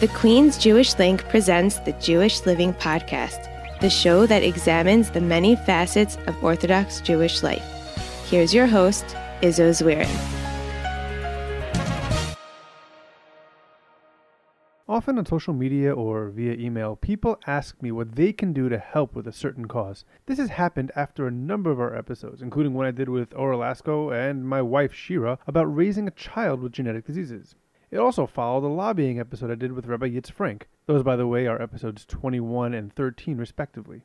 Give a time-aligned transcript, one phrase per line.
[0.00, 3.50] The Queens Jewish Link presents the Jewish Living Podcast,
[3.80, 7.62] the show that examines the many facets of Orthodox Jewish life.
[8.24, 9.04] Here's your host,
[9.42, 10.08] Izzo Zwirin.
[14.88, 18.78] Often on social media or via email, people ask me what they can do to
[18.78, 20.06] help with a certain cause.
[20.24, 23.58] This has happened after a number of our episodes, including one I did with Ora
[23.58, 27.54] Lasco and my wife Shira about raising a child with genetic diseases.
[27.90, 30.68] It also followed a lobbying episode I did with Rabbi Yitz Frank.
[30.86, 34.04] Those, by the way, are episodes 21 and 13, respectively.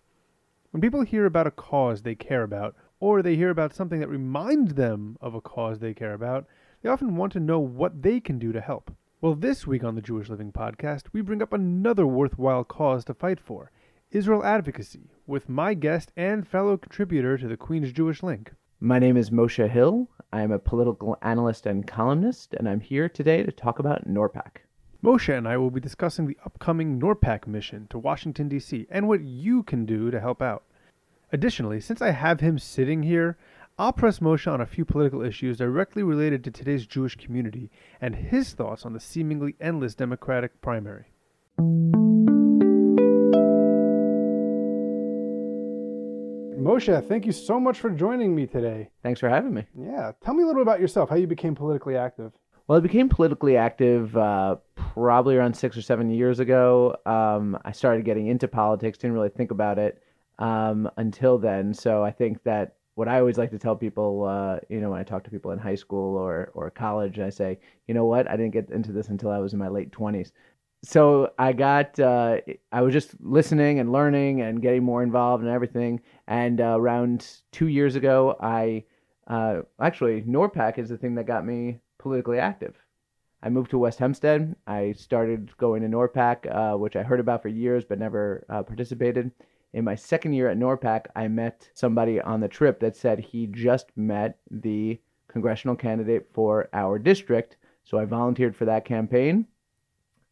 [0.72, 4.10] When people hear about a cause they care about, or they hear about something that
[4.10, 6.48] reminds them of a cause they care about,
[6.82, 8.92] they often want to know what they can do to help.
[9.22, 13.14] Well, this week on the Jewish Living Podcast, we bring up another worthwhile cause to
[13.14, 13.72] fight for
[14.10, 18.52] Israel advocacy with my guest and fellow contributor to the Queens Jewish Link.
[18.80, 20.10] My name is Moshe Hill.
[20.36, 24.66] I am a political analyst and columnist, and I'm here today to talk about NORPAC.
[25.02, 29.22] Moshe and I will be discussing the upcoming NORPAC mission to Washington, D.C., and what
[29.22, 30.66] you can do to help out.
[31.32, 33.38] Additionally, since I have him sitting here,
[33.80, 38.14] I'll press Moshe on a few political issues directly related to today's Jewish community and
[38.14, 41.14] his thoughts on the seemingly endless Democratic primary.
[46.66, 48.90] Moshe, thank you so much for joining me today.
[49.04, 49.66] Thanks for having me.
[49.80, 52.32] Yeah, tell me a little bit about yourself, how you became politically active.
[52.68, 56.96] Well, I became politically active uh, probably around six or seven years ago.
[57.06, 60.02] Um, I started getting into politics, didn't really think about it
[60.40, 61.72] um, until then.
[61.72, 65.00] So I think that what I always like to tell people, uh, you know, when
[65.00, 68.28] I talk to people in high school or, or college, I say, you know what,
[68.28, 70.32] I didn't get into this until I was in my late 20s.
[70.86, 72.38] So I got, uh,
[72.72, 76.02] I was just listening and learning and getting more involved and everything.
[76.28, 78.86] And uh, around two years ago, I
[79.28, 82.76] uh, actually, NORPAC is the thing that got me politically active.
[83.42, 84.56] I moved to West Hempstead.
[84.68, 88.64] I started going to NORPAC, uh, which I heard about for years but never uh,
[88.64, 89.32] participated
[89.76, 93.46] in my second year at NORPAC, I met somebody on the trip that said he
[93.46, 97.58] just met the congressional candidate for our district.
[97.84, 99.48] So I volunteered for that campaign.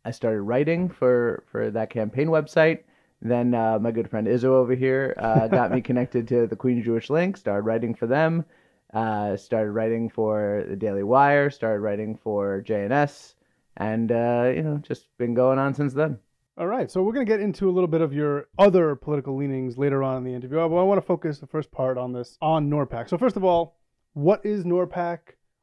[0.05, 2.83] I started writing for, for that campaign website.
[3.21, 6.83] Then uh, my good friend Izzo over here uh, got me connected to the Queen
[6.83, 8.45] Jewish Link, started writing for them,
[8.93, 13.35] uh, started writing for the Daily Wire, started writing for JNS,
[13.77, 16.19] and uh, you know, just been going on since then.
[16.55, 19.35] All right, so we're going to get into a little bit of your other political
[19.35, 20.57] leanings later on in the interview.
[20.57, 23.09] But I want to focus the first part on this on NORPAC.
[23.09, 23.77] So first of all,
[24.13, 25.19] what is NORPAC?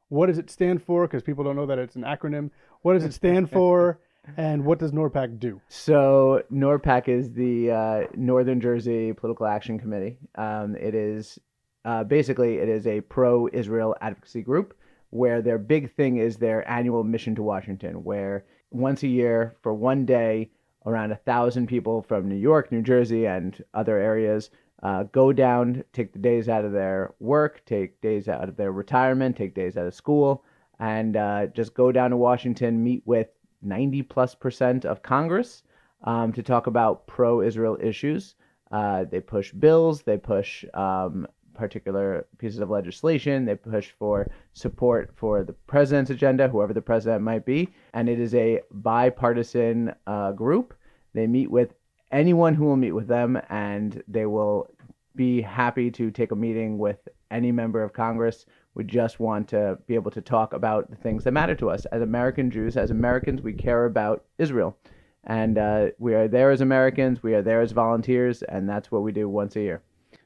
[0.09, 1.07] What does it stand for?
[1.07, 2.49] Because people don't know that it's an acronym.
[2.81, 3.99] What does it stand for?
[4.37, 5.61] And what does NORPAC do?
[5.67, 10.17] So NORPAC is the uh, Northern Jersey Political Action Committee.
[10.35, 11.39] Um, it is
[11.85, 14.77] uh, basically it is a pro-Israel advocacy group
[15.09, 19.73] where their big thing is their annual mission to Washington, where once a year for
[19.73, 20.49] one day
[20.85, 24.49] around a thousand people from New York, New Jersey, and other areas
[24.83, 28.71] uh, go down, take the days out of their work, take days out of their
[28.71, 30.43] retirement, take days out of school,
[30.79, 33.27] and uh, just go down to Washington, meet with
[33.61, 35.63] 90 plus percent of Congress
[36.03, 38.35] um, to talk about pro Israel issues.
[38.71, 43.45] Uh, they push bills, they push um, particular pieces of legislation.
[43.45, 47.69] They push for support for the president's agenda, whoever the president might be.
[47.93, 50.73] And it is a bipartisan uh, group.
[51.13, 51.73] They meet with
[52.11, 54.69] anyone who will meet with them, and they will
[55.15, 58.45] be happy to take a meeting with any member of Congress.
[58.73, 61.85] We just want to be able to talk about the things that matter to us.
[61.85, 64.77] As American Jews, as Americans, we care about Israel.
[65.25, 69.03] And uh, we are there as Americans, we are there as volunteers, and that's what
[69.03, 69.83] we do once a year.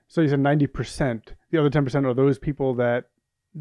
[0.08, 1.34] So you said ninety percent.
[1.52, 3.10] The other ten percent are those people that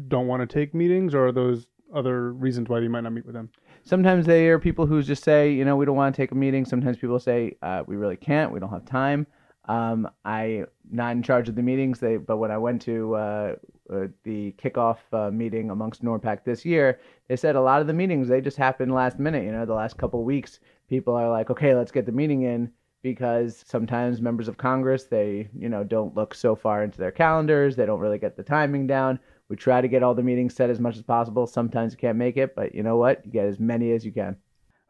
[0.07, 3.25] don't want to take meetings, or are those other reasons why you might not meet
[3.25, 3.49] with them?
[3.83, 6.35] Sometimes they are people who just say, you know, we don't want to take a
[6.35, 6.65] meeting.
[6.65, 8.51] Sometimes people say, uh, we really can't.
[8.51, 9.27] We don't have time.
[9.65, 11.99] Um, I'm not in charge of the meetings.
[11.99, 13.55] They, but when I went to uh,
[13.93, 17.93] uh, the kickoff uh, meeting amongst NORPAC this year, they said a lot of the
[17.93, 19.43] meetings they just happen last minute.
[19.43, 20.59] You know, the last couple weeks,
[20.89, 22.71] people are like, okay, let's get the meeting in
[23.05, 27.75] because sometimes members of Congress they you know don't look so far into their calendars
[27.75, 29.19] they don't really get the timing down.
[29.47, 31.45] We try to get all the meetings set as much as possible.
[31.45, 33.23] Sometimes you can't make it but you know what?
[33.23, 34.35] You get as many as you can.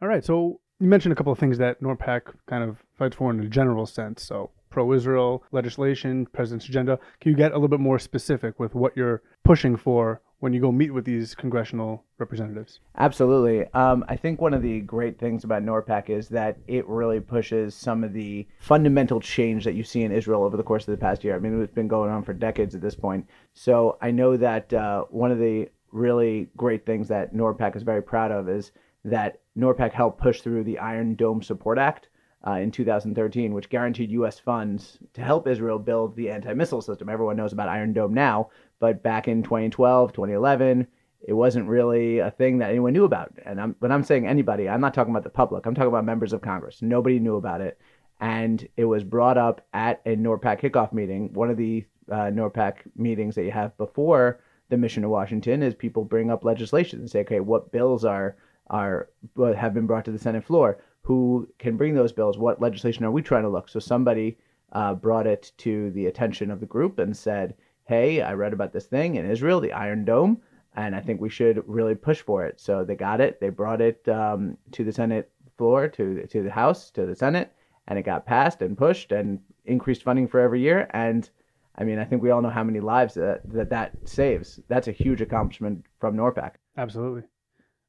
[0.02, 3.32] All right so you mentioned a couple of things that norpac kind of fights for
[3.32, 4.24] in a general sense.
[4.24, 8.92] So pro-israel legislation president's agenda can you get a little bit more specific with what
[8.98, 12.82] you're pushing for when you go meet with these congressional representatives.
[12.98, 13.66] Absolutely.
[13.74, 17.74] Um, I think one of the great things about NORPAC is that it really pushes
[17.74, 21.02] some of the fundamental change that you see in Israel over the course of the
[21.02, 21.36] past year.
[21.36, 23.28] I mean, it's been going on for decades at this point.
[23.54, 28.04] So I know that uh, one of the really great things that NORPAC is very
[28.04, 28.72] proud of is
[29.06, 32.10] that NORPAC helped push through the Iron Dome Support Act
[32.46, 34.40] uh, in 2013, which guaranteed U.S.
[34.40, 37.10] funds to help Israel build the anti missile system.
[37.10, 38.50] Everyone knows about Iron Dome now,
[38.80, 40.88] but back in 2012, 2011,
[41.28, 43.34] it wasn't really a thing that anyone knew about.
[43.46, 45.66] And I'm, when I'm saying anybody, I'm not talking about the public.
[45.66, 46.82] I'm talking about members of Congress.
[46.82, 47.80] Nobody knew about it.
[48.22, 51.34] And it was brought up at a NORPAC kickoff meeting.
[51.34, 54.40] One of the uh, NORPAC meetings that you have before
[54.70, 58.38] the mission to Washington is people bring up legislation and say, okay, what bills are
[58.72, 59.10] are
[59.56, 60.80] have been brought to the Senate floor?
[61.06, 62.38] Who can bring those bills?
[62.38, 63.70] What legislation are we trying to look?
[63.70, 64.38] So somebody
[64.72, 67.56] uh, brought it to the attention of the group and said,
[67.86, 70.42] hey, I read about this thing in Israel, the Iron Dome
[70.76, 72.60] and I think we should really push for it.
[72.60, 73.40] So they got it.
[73.40, 77.54] They brought it um, to the Senate floor, to to the House, to the Senate,
[77.88, 80.88] and it got passed and pushed and increased funding for every year.
[80.92, 81.30] And
[81.78, 84.60] I mean, I think we all know how many lives that that, that saves.
[84.68, 86.56] That's a huge accomplishment from NORPAC.
[86.78, 87.24] Absolutely.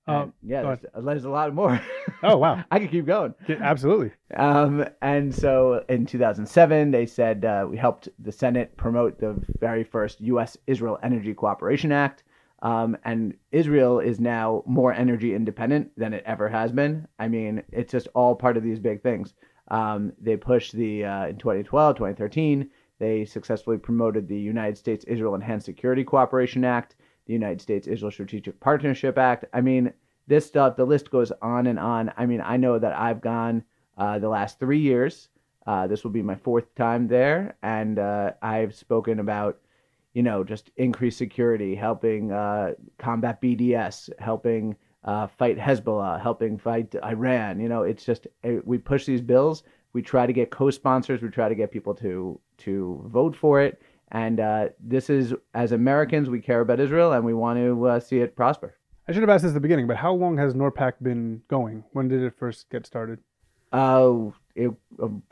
[0.08, 1.80] Um, yeah, there's, there's, a lot more.
[2.22, 3.34] Oh wow, I could keep going.
[3.48, 4.12] Yeah, absolutely.
[4.36, 9.82] Um, and so in 2007, they said uh, we helped the Senate promote the very
[9.82, 10.56] first U.S.
[10.66, 12.22] Israel Energy Cooperation Act.
[12.62, 17.06] Um, and Israel is now more energy independent than it ever has been.
[17.18, 19.34] I mean, it's just all part of these big things.
[19.68, 25.34] Um, they pushed the, uh, in 2012, 2013, they successfully promoted the United States Israel
[25.34, 29.44] Enhanced Security Cooperation Act, the United States Israel Strategic Partnership Act.
[29.52, 29.92] I mean,
[30.26, 32.12] this stuff, the list goes on and on.
[32.16, 33.62] I mean, I know that I've gone
[33.96, 35.28] uh, the last three years.
[35.66, 39.58] Uh, this will be my fourth time there, and uh, I've spoken about
[40.16, 44.74] you know, just increased security, helping uh, combat BDS, helping
[45.04, 47.60] uh, fight Hezbollah, helping fight Iran.
[47.60, 49.62] You know, it's just eh, we push these bills.
[49.92, 51.20] We try to get co-sponsors.
[51.20, 53.82] We try to get people to to vote for it.
[54.12, 58.00] And uh, this is, as Americans, we care about Israel and we want to uh,
[58.00, 58.76] see it prosper.
[59.08, 61.84] I should have asked this at the beginning, but how long has NORPAC been going?
[61.92, 63.20] When did it first get started?
[63.72, 64.70] Uh, it,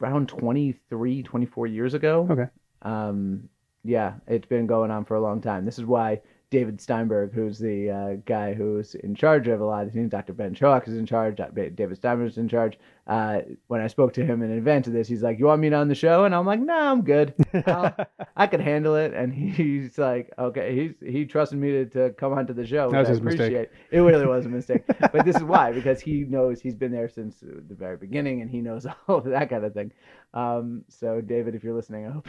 [0.00, 2.26] around 23, 24 years ago.
[2.30, 2.46] Okay.
[2.82, 3.48] Um,
[3.84, 5.64] yeah, it's been going on for a long time.
[5.64, 6.20] This is why
[6.50, 10.32] David Steinberg, who's the uh, guy who's in charge of a lot of things, Dr.
[10.32, 12.78] Ben Chouake is in charge, David Steinberg is in charge.
[13.06, 15.72] Uh, when I spoke to him in advance of this, he's like, "You want me
[15.74, 17.34] on the show?" And I'm like, "No, nah, I'm good.
[18.36, 22.32] i could handle it." And he's like, "Okay." He's he trusted me to, to come
[22.32, 23.52] onto the show, that was I his appreciate.
[23.52, 23.70] Mistake.
[23.90, 27.08] It really was a mistake, but this is why because he knows he's been there
[27.08, 29.92] since the very beginning, and he knows all of that kind of thing.
[30.32, 32.28] Um, so, David, if you're listening, I hope.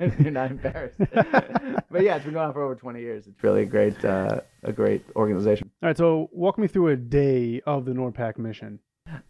[0.00, 0.98] You you're not embarrassed.
[1.12, 3.26] but yeah, it's been going on for over 20 years.
[3.26, 5.70] It's really a great, uh, a great organization.
[5.82, 8.78] All right, so walk me through a day of the NORPAC mission.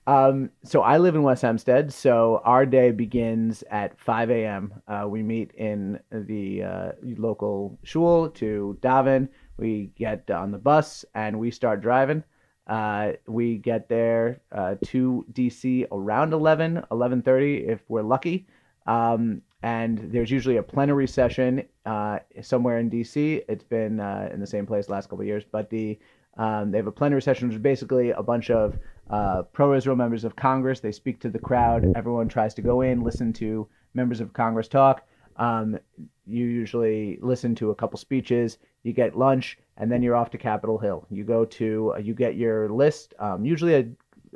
[0.07, 1.93] Um, so I live in West Hempstead.
[1.93, 4.75] So our day begins at 5 a.m.
[4.89, 9.29] Uh, we meet in the uh, local shul to daven.
[9.57, 12.25] We get on the bus and we start driving.
[12.67, 18.47] Uh, we get there uh, to DC around 11, 11:30 if we're lucky.
[18.87, 23.43] Um, and there's usually a plenary session uh, somewhere in DC.
[23.49, 25.99] It's been uh, in the same place the last couple of years, but the
[26.37, 28.79] um, they have a plenary session, which is basically a bunch of
[29.11, 30.79] uh, pro-Israel members of Congress.
[30.79, 31.93] They speak to the crowd.
[31.97, 35.03] Everyone tries to go in, listen to members of Congress talk.
[35.37, 35.79] Um,
[36.27, 38.59] you usually listen to a couple speeches.
[38.85, 41.07] You get lunch, and then you're off to Capitol Hill.
[41.11, 43.15] You go to, uh, you get your list.
[43.19, 43.89] Um, usually, a,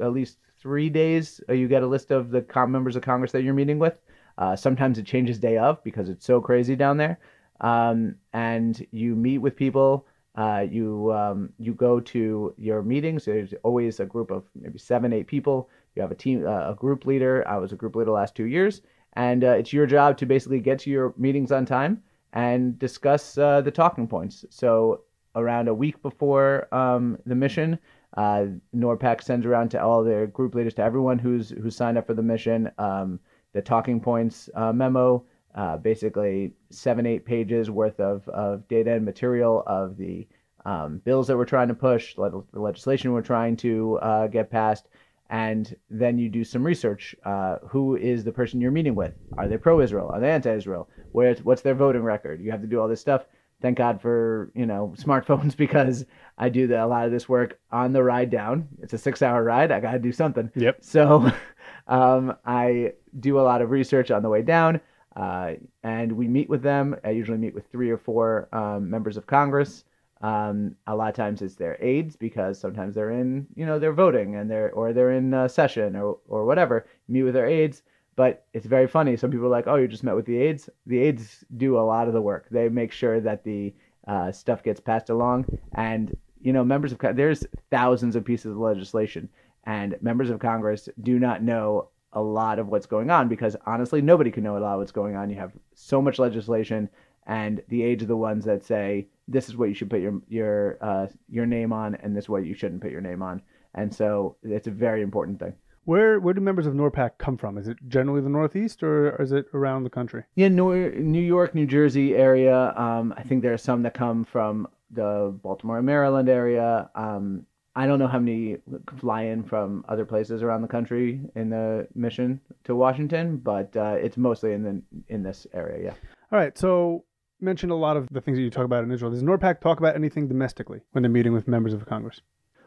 [0.02, 3.42] at least three days, uh, you get a list of the members of Congress that
[3.42, 3.98] you're meeting with.
[4.42, 7.16] Uh, sometimes it changes day of because it's so crazy down there.
[7.60, 10.04] Um, and you meet with people.
[10.34, 13.24] Uh, you um, you go to your meetings.
[13.24, 15.70] There's always a group of maybe seven, eight people.
[15.94, 17.46] You have a team, uh, a group leader.
[17.46, 18.82] I was a group leader last two years,
[19.12, 23.38] and uh, it's your job to basically get to your meetings on time and discuss
[23.38, 24.44] uh, the talking points.
[24.50, 25.02] So
[25.36, 27.78] around a week before um, the mission,
[28.16, 32.08] uh, NORPAC sends around to all their group leaders, to everyone who's who's signed up
[32.08, 32.70] for the mission.
[32.78, 33.20] Um,
[33.52, 39.04] the talking points uh, memo, uh, basically seven, eight pages worth of, of data and
[39.04, 40.26] material of the
[40.64, 44.88] um, bills that we're trying to push, the legislation we're trying to uh, get passed.
[45.28, 47.16] And then you do some research.
[47.24, 49.14] Uh, who is the person you're meeting with?
[49.38, 50.10] Are they pro-Israel?
[50.12, 50.88] Are they anti-Israel?
[51.12, 52.40] Where's, what's their voting record?
[52.42, 53.24] You have to do all this stuff.
[53.62, 56.04] Thank God for you know smartphones because
[56.36, 58.68] I do the, a lot of this work on the ride down.
[58.82, 59.70] It's a six-hour ride.
[59.70, 60.50] I got to do something.
[60.56, 60.78] Yep.
[60.80, 61.30] So
[61.86, 64.80] um, I do a lot of research on the way down,
[65.16, 65.52] uh,
[65.82, 66.96] and we meet with them.
[67.04, 69.84] I usually meet with three or four um, members of Congress.
[70.22, 73.92] Um, a lot of times it's their aides because sometimes they're in, you know, they're
[73.92, 76.86] voting and they're or they're in session or or whatever.
[77.08, 77.82] Meet with their aides,
[78.14, 79.16] but it's very funny.
[79.16, 81.80] Some people are like, "Oh, you just met with the aides." The aides do a
[81.80, 82.46] lot of the work.
[82.50, 83.74] They make sure that the
[84.06, 88.58] uh, stuff gets passed along, and you know, members of there's thousands of pieces of
[88.58, 89.28] legislation,
[89.64, 94.02] and members of Congress do not know a lot of what's going on because honestly,
[94.02, 95.30] nobody can know a lot of what's going on.
[95.30, 96.88] You have so much legislation,
[97.26, 100.20] and the age of the ones that say this is what you should put your
[100.28, 103.42] your uh, your name on, and this is what you shouldn't put your name on.
[103.74, 105.54] And so it's a very important thing.
[105.84, 107.58] Where where do members of NORPAC come from?
[107.58, 110.24] Is it generally the Northeast or is it around the country?
[110.36, 112.72] Yeah, New, New York, New Jersey area.
[112.76, 116.88] Um, I think there are some that come from the Baltimore, Maryland area.
[116.94, 118.58] Um, I don't know how many
[118.98, 123.96] fly in from other places around the country in the mission to Washington, but uh,
[123.98, 125.84] it's mostly in the in this area.
[125.84, 125.94] Yeah.
[126.30, 126.56] All right.
[126.56, 127.04] So
[127.40, 129.10] mentioned a lot of the things that you talk about in Israel.
[129.10, 132.20] Does NORPAC talk about anything domestically when they're meeting with members of Congress?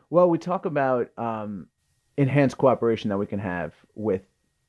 [0.10, 1.68] Well, we talk about um,
[2.18, 4.22] enhanced cooperation that we can have with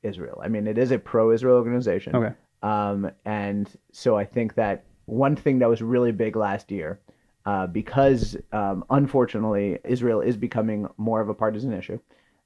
[0.03, 0.39] Israel.
[0.43, 2.15] I mean, it is a pro-Israel organization.
[2.15, 2.33] Okay.
[2.63, 6.99] Um, and so I think that one thing that was really big last year,
[7.47, 11.97] uh, because um, unfortunately Israel is becoming more of a partisan issue,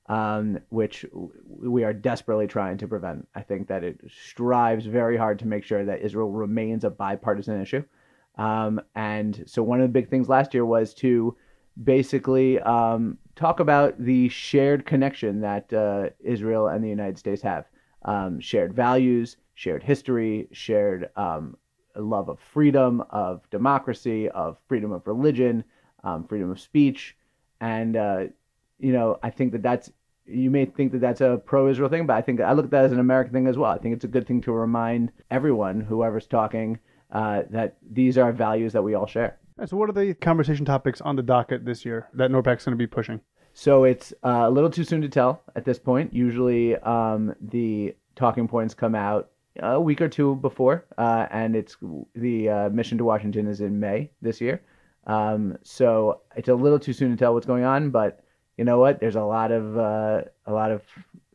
[0.09, 1.03] um, which
[1.47, 3.27] we are desperately trying to prevent.
[3.33, 7.59] I think that it strives very hard to make sure that Israel remains a bipartisan
[7.59, 7.83] issue.
[8.37, 11.35] Um, and so one of the big things last year was to
[11.83, 17.65] basically um, talk about the shared connection that uh, Israel and the United States have
[18.05, 21.57] um, shared values, shared history, shared um,
[21.95, 25.63] love of freedom, of democracy, of freedom of religion,
[26.03, 27.15] um, freedom of speech.
[27.59, 28.23] And, uh,
[28.79, 29.91] you know, I think that that's,
[30.25, 32.71] you may think that that's a pro Israel thing, but I think I look at
[32.71, 33.71] that as an American thing as well.
[33.71, 36.79] I think it's a good thing to remind everyone, whoever's talking,
[37.11, 39.37] uh, that these are values that we all share.
[39.65, 42.75] So, what are the conversation topics on the docket this year that NORPAC's going to
[42.77, 43.21] be pushing?
[43.53, 46.13] So it's uh, a little too soon to tell at this point.
[46.13, 49.29] Usually, um, the talking points come out
[49.59, 51.75] a week or two before, uh, and it's
[52.15, 54.61] the uh, mission to Washington is in May this year.
[55.07, 58.23] Um, so it's a little too soon to tell what's going on, but
[58.57, 58.99] you know what?
[58.99, 60.83] There's a lot of uh, a lot of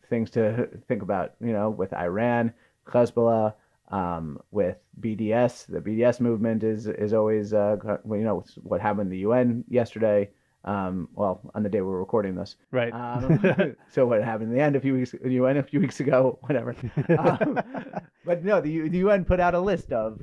[0.09, 1.35] things to think about.
[1.41, 2.53] You know, with Iran,
[2.87, 3.55] Hezbollah,
[3.91, 5.67] um, with BDS.
[5.67, 7.77] The BDS movement is is always uh,
[8.09, 10.31] you know what happened in the UN yesterday.
[10.67, 12.93] Um, well, on the day we're recording this, right?
[12.93, 16.01] Um, so what happened in the end a few weeks the UN a few weeks
[16.01, 16.75] ago, whatever.
[17.19, 17.61] um,
[18.25, 20.21] but no, the, the UN put out a list of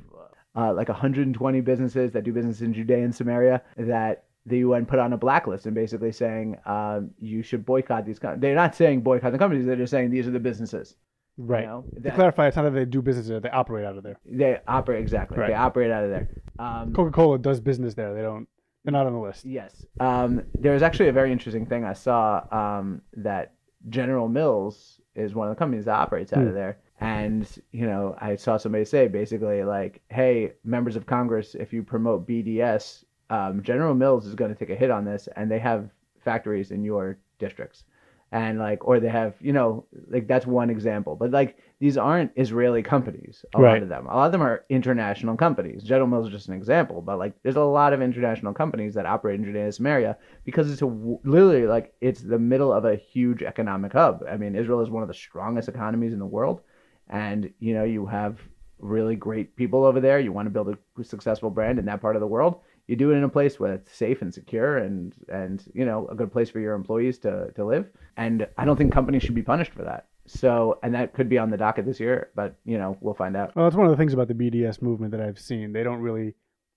[0.56, 4.98] uh, like 120 businesses that do business in Judea and Samaria that the UN put
[4.98, 8.18] on a blacklist and basically saying um, you should boycott these.
[8.18, 8.40] Com-.
[8.40, 10.96] They're not saying boycott the companies; they're just saying these are the businesses.
[11.36, 11.62] Right.
[11.62, 14.04] You know, to clarify, it's not that they do business there; they operate out of
[14.04, 14.18] there.
[14.24, 15.38] They operate exactly.
[15.38, 15.48] Right.
[15.48, 16.28] They operate out of there.
[16.58, 18.14] Um, Coca-Cola does business there.
[18.14, 18.46] They don't.
[18.84, 19.44] They're not on the list.
[19.44, 19.86] Yes.
[19.98, 23.54] Um, there was actually a very interesting thing I saw um, that
[23.88, 26.48] General Mills is one of the companies that operates out Hmm.
[26.48, 26.78] of there.
[27.00, 31.82] And, you know, I saw somebody say basically, like, hey, members of Congress, if you
[31.82, 35.58] promote BDS, um, General Mills is going to take a hit on this, and they
[35.58, 37.84] have factories in your districts.
[38.32, 41.16] And, like, or they have, you know, like, that's one example.
[41.16, 44.06] But, like, these aren't Israeli companies, a lot of them.
[44.06, 45.82] A lot of them are international companies.
[45.82, 49.04] General Mills is just an example, but, like, there's a lot of international companies that
[49.04, 52.96] operate in Judea and Samaria because it's a literally like it's the middle of a
[52.96, 54.24] huge economic hub.
[54.26, 56.62] I mean, Israel is one of the strongest economies in the world,
[57.10, 58.38] and you know you have
[58.78, 60.18] really great people over there.
[60.18, 62.60] You want to build a successful brand in that part of the world.
[62.86, 66.08] You do it in a place where it's safe and secure, and and you know
[66.08, 67.90] a good place for your employees to to live.
[68.16, 70.06] And I don't think companies should be punished for that.
[70.26, 73.36] So, and that could be on the docket this year, but you know we'll find
[73.36, 73.54] out.
[73.54, 75.72] Well, that's one of the things about the BDS movement that I've seen.
[75.72, 76.34] They don't really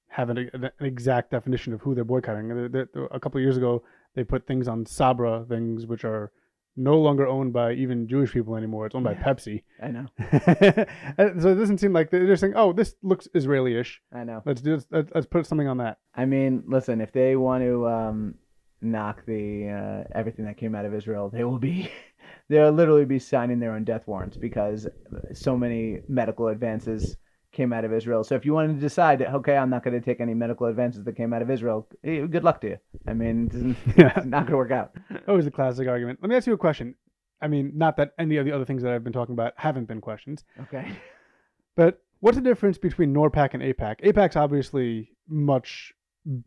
[0.10, 2.48] have an, an exact definition of who they're boycotting.
[2.50, 3.84] They're- they're- a couple of years ago,
[4.16, 6.32] they put things on Sabra, things which are
[6.76, 8.86] no longer owned by even Jewish people anymore.
[8.86, 9.24] It's owned by Yeah.
[9.24, 9.64] Pepsi.
[9.82, 10.06] I know,
[11.40, 14.02] so it doesn't seem like they're just saying, "Oh, this looks Israeli-ish.
[14.14, 14.42] I know.
[14.46, 14.80] Let's do.
[14.92, 18.36] Let's, let's put something on that." I mean, listen, if they want to um,
[18.82, 21.90] knock the uh, everything that came out of Israel, they will be
[22.50, 24.88] they'll literally be signing their own death warrants because
[25.34, 27.18] so many medical advances
[27.52, 28.24] came out of Israel.
[28.24, 30.68] So if you wanted to decide that okay, I'm not going to take any medical
[30.68, 32.78] advances that came out of Israel, eh, good luck to you.
[33.08, 34.92] I mean, it's not going to work out.
[35.28, 36.20] Always a classic argument.
[36.22, 36.96] Let me ask you a question.
[37.42, 39.86] I mean, not that any of the other things that I've been talking about haven't
[39.88, 40.92] been questions, Okay.
[41.76, 44.02] but what's the difference between NORPAC and AIPAC?
[44.02, 45.94] AIPAC's obviously much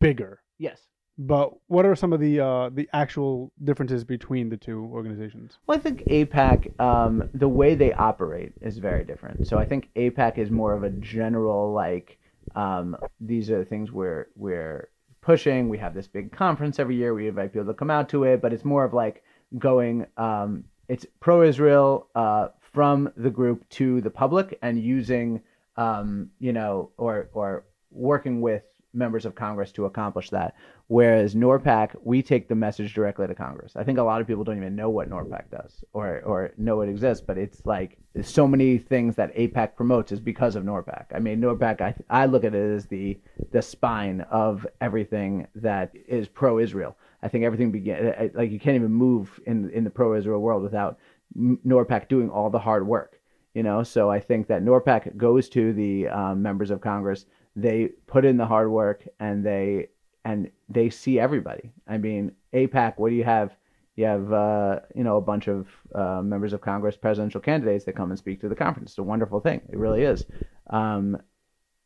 [0.01, 0.83] bigger, Yes.
[1.19, 5.59] But what are some of the uh, the actual differences between the two organizations?
[5.67, 9.47] Well, I think AIPAC, um, the way they operate is very different.
[9.47, 12.19] So I think AIPAC is more of a general like,
[12.55, 14.89] um, these are the things we're we're
[15.21, 15.69] pushing.
[15.69, 17.13] We have this big conference every year.
[17.13, 19.23] We invite people to come out to it, but it's more of like
[19.59, 20.07] going.
[20.17, 25.41] Um, it's pro-Israel uh, from the group to the public and using,
[25.77, 28.63] um, you know, or or working with
[28.93, 30.55] members of Congress to accomplish that.
[30.89, 33.77] Whereas NORPAC, we take the message directly to Congress.
[33.77, 36.81] I think a lot of people don't even know what NORPAC does or or know
[36.81, 41.07] it exists, but it's like so many things that AIPAC promotes is because of NORPAC.
[41.15, 43.19] I mean, NORPAC, I I look at it as the
[43.53, 46.97] the spine of everything that is pro-Israel.
[47.23, 50.99] I think everything begin like you can't even move in in the pro-Israel world without
[51.39, 53.21] NORPAC doing all the hard work.
[53.55, 57.27] You know, so I think that NORPAC goes to the um, members of Congress.
[57.57, 59.89] They put in the hard work and they
[60.25, 61.73] and they see everybody.
[61.89, 63.57] I mean, AIPAC, What do you have?
[63.97, 67.97] You have uh, you know a bunch of uh, members of Congress, presidential candidates that
[67.97, 68.93] come and speak to the conference.
[68.93, 69.61] It's a wonderful thing.
[69.69, 70.25] It really is.
[70.71, 71.19] Um,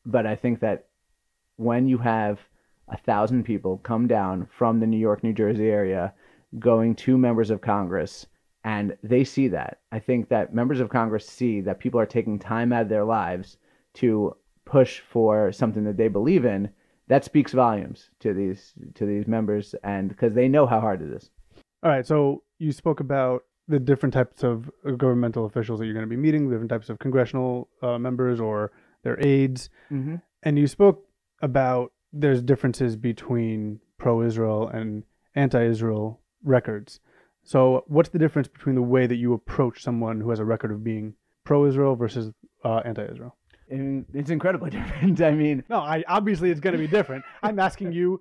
[0.04, 0.86] but I think that
[1.56, 2.38] when you have
[2.88, 6.12] a thousand people come down from the New York, New Jersey area,
[6.58, 8.26] going to members of Congress
[8.64, 9.80] and they see that.
[9.92, 13.04] I think that members of Congress see that people are taking time out of their
[13.04, 13.58] lives
[13.94, 16.70] to push for something that they believe in.
[17.08, 21.12] That speaks volumes to these to these members, and because they know how hard it
[21.12, 21.30] is.
[21.82, 22.06] All right.
[22.06, 26.20] So you spoke about the different types of governmental officials that you're going to be
[26.20, 30.16] meeting, the different types of congressional uh, members or their aides, mm-hmm.
[30.42, 31.04] and you spoke
[31.42, 35.02] about there's differences between pro-Israel and
[35.34, 37.00] anti-Israel records.
[37.42, 40.70] So, what's the difference between the way that you approach someone who has a record
[40.70, 42.32] of being pro-Israel versus
[42.64, 43.36] uh, anti-Israel?
[43.68, 45.20] It's incredibly different.
[45.20, 47.24] I mean, no, I obviously it's going to be different.
[47.42, 48.20] I'm asking you,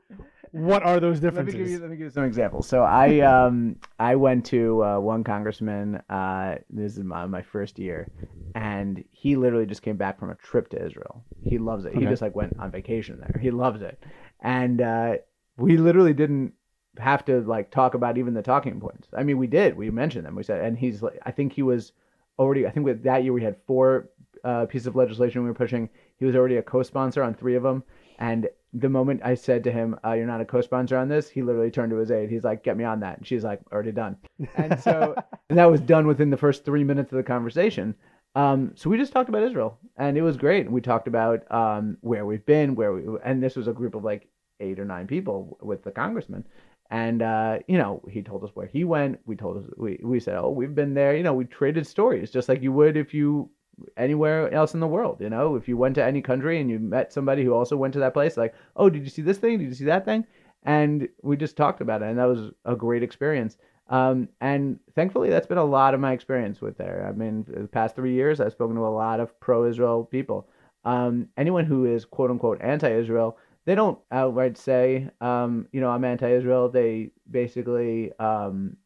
[0.51, 1.55] what are those differences?
[1.55, 2.67] Let me give you, let me give you some examples.
[2.67, 6.01] So I um I went to uh, one congressman.
[6.09, 8.07] Uh, this is my, my first year,
[8.55, 11.23] and he literally just came back from a trip to Israel.
[11.43, 11.89] He loves it.
[11.89, 12.01] Okay.
[12.01, 13.39] He just like went on vacation there.
[13.41, 14.01] He loves it,
[14.41, 15.13] and uh,
[15.57, 16.53] we literally didn't
[16.99, 19.07] have to like talk about even the talking points.
[19.17, 19.75] I mean, we did.
[19.75, 20.35] We mentioned them.
[20.35, 21.93] We said, and he's like, I think he was
[22.37, 22.67] already.
[22.67, 24.09] I think with that year we had four
[24.43, 25.89] uh, pieces of legislation we were pushing.
[26.17, 27.83] He was already a co-sponsor on three of them.
[28.19, 31.41] And the moment I said to him, uh, "You're not a co-sponsor on this," he
[31.41, 32.29] literally turned to his aide.
[32.29, 34.17] He's like, "Get me on that." And she's like, "Already done."
[34.55, 35.15] And so
[35.49, 37.95] and that was done within the first three minutes of the conversation.
[38.35, 40.65] Um, so we just talked about Israel, and it was great.
[40.65, 43.93] And we talked about um, where we've been, where we, and this was a group
[43.93, 44.27] of like
[44.59, 46.43] eight or nine people with the congressman,
[46.89, 49.19] and uh, you know, he told us where he went.
[49.25, 51.15] We told us we we said, oh, we've been there.
[51.15, 53.49] You know, we traded stories just like you would if you
[53.97, 55.17] anywhere else in the world.
[55.19, 57.93] You know, if you went to any country and you met somebody who also went
[57.93, 59.59] to that place, like, oh, did you see this thing?
[59.59, 60.25] Did you see that thing?
[60.63, 63.57] And we just talked about it, and that was a great experience.
[63.89, 67.05] Um, and thankfully, that's been a lot of my experience with there.
[67.07, 70.47] I mean, the past three years, I've spoken to a lot of pro-Israel people.
[70.85, 76.03] Um, anyone who is quote unquote anti-Israel they don't outright say, um, you know, I'm
[76.03, 76.69] anti-Israel.
[76.69, 78.77] They basically, um,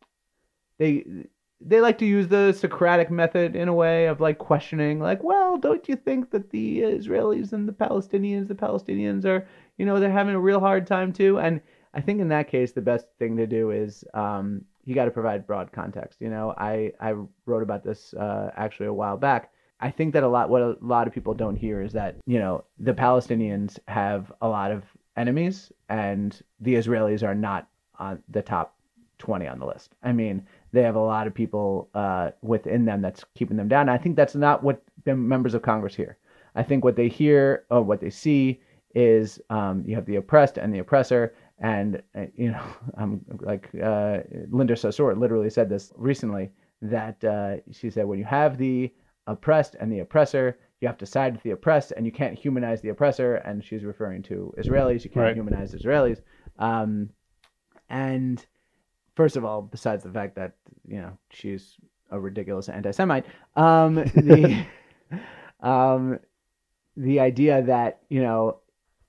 [0.77, 1.05] they
[1.59, 5.57] they like to use the Socratic method in a way of like questioning, like, well,
[5.57, 10.11] don't you think that the Israelis and the Palestinians, the Palestinians are, you know, they're
[10.11, 11.39] having a real hard time too?
[11.39, 11.61] And
[11.93, 15.11] I think in that case, the best thing to do is um, you got to
[15.11, 16.21] provide broad context.
[16.21, 17.15] You know, I I
[17.45, 20.77] wrote about this uh, actually a while back I think that a lot what a
[20.81, 24.83] lot of people don't hear is that you know the Palestinians have a lot of
[25.15, 27.67] enemies and the Israelis are not
[27.99, 28.75] on the top
[29.19, 29.93] 20 on the list.
[30.03, 30.45] I mean,
[30.77, 33.89] they have a lot of people uh, within them that's keeping them down.
[33.89, 36.17] I think that's not what the members of Congress hear.
[36.55, 38.61] I think what they hear or what they see
[38.93, 41.33] is um, you have the oppressed and the oppressor.
[41.59, 42.63] And, uh, you know,
[42.95, 44.19] I'm like uh,
[44.51, 46.51] Linda Sarsour literally said this recently
[46.83, 48.93] that uh, she said, when you have the
[49.27, 50.57] oppressed and the oppressor.
[50.79, 53.37] You have to side with the oppressed, and you can't humanize the oppressor.
[53.37, 55.03] And she's referring to Israelis.
[55.03, 55.35] You can't right.
[55.35, 56.21] humanize Israelis.
[56.59, 57.09] Um,
[57.89, 58.45] and
[59.17, 60.53] first of all, besides the fact that
[60.87, 61.75] you know she's
[62.11, 63.25] a ridiculous anti-Semite,
[63.57, 64.65] um, the
[65.59, 66.19] um,
[66.95, 68.59] the idea that you know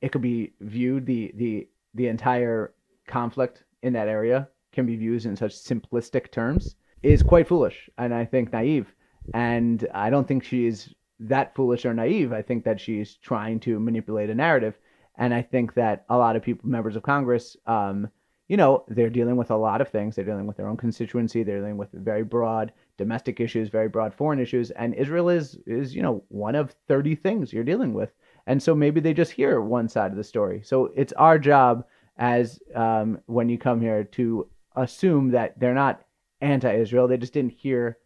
[0.01, 2.73] it could be viewed the the the entire
[3.07, 8.12] conflict in that area can be viewed in such simplistic terms is quite foolish and
[8.14, 8.92] I think naive.
[9.35, 12.33] And I don't think she's that foolish or naive.
[12.33, 14.79] I think that she's trying to manipulate a narrative.
[15.16, 18.09] And I think that a lot of people, members of Congress, um,
[18.48, 20.16] you know, they're dealing with a lot of things.
[20.16, 21.42] They're dealing with their own constituency.
[21.42, 24.70] They're dealing with very broad domestic issues, very broad foreign issues.
[24.72, 28.11] And Israel is, is you know, one of 30 things you're dealing with.
[28.46, 30.62] And so maybe they just hear one side of the story.
[30.64, 31.84] So it's our job
[32.16, 36.02] as um, when you come here to assume that they're not
[36.40, 37.06] anti-Israel.
[37.06, 37.98] They just didn't hear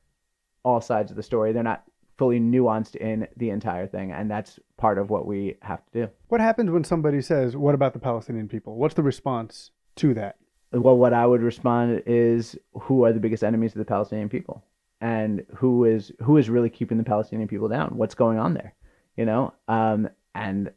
[0.65, 1.53] all sides of the story.
[1.53, 1.85] They're not
[2.19, 6.09] fully nuanced in the entire thing, and that's part of what we have to do.
[6.29, 10.37] What happens when somebody says, "What about the Palestinian people?" What's the response to that?
[10.73, 14.65] Well, what I would respond is, "Who are the biggest enemies of the Palestinian people?"
[15.03, 17.91] and who is who is really keeping the Palestinian people down?
[17.97, 18.73] What's going on there?
[19.17, 20.71] You know, um, and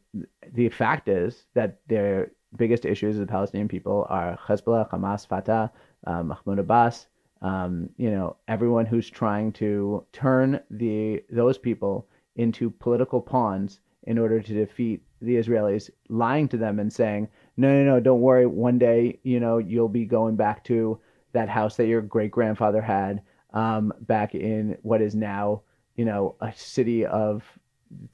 [0.52, 5.70] the fact is that their biggest issues of the Palestinian people are Hezbollah, Hamas, Fatah,
[6.06, 7.06] uh, Mahmoud Abbas.
[7.40, 14.18] Um, you know, everyone who's trying to turn the those people into political pawns in
[14.18, 18.46] order to defeat the Israelis, lying to them and saying, "No, no, no, don't worry.
[18.46, 21.00] One day, you know, you'll be going back to
[21.32, 25.62] that house that your great grandfather had um, back in what is now,
[25.94, 27.42] you know, a city of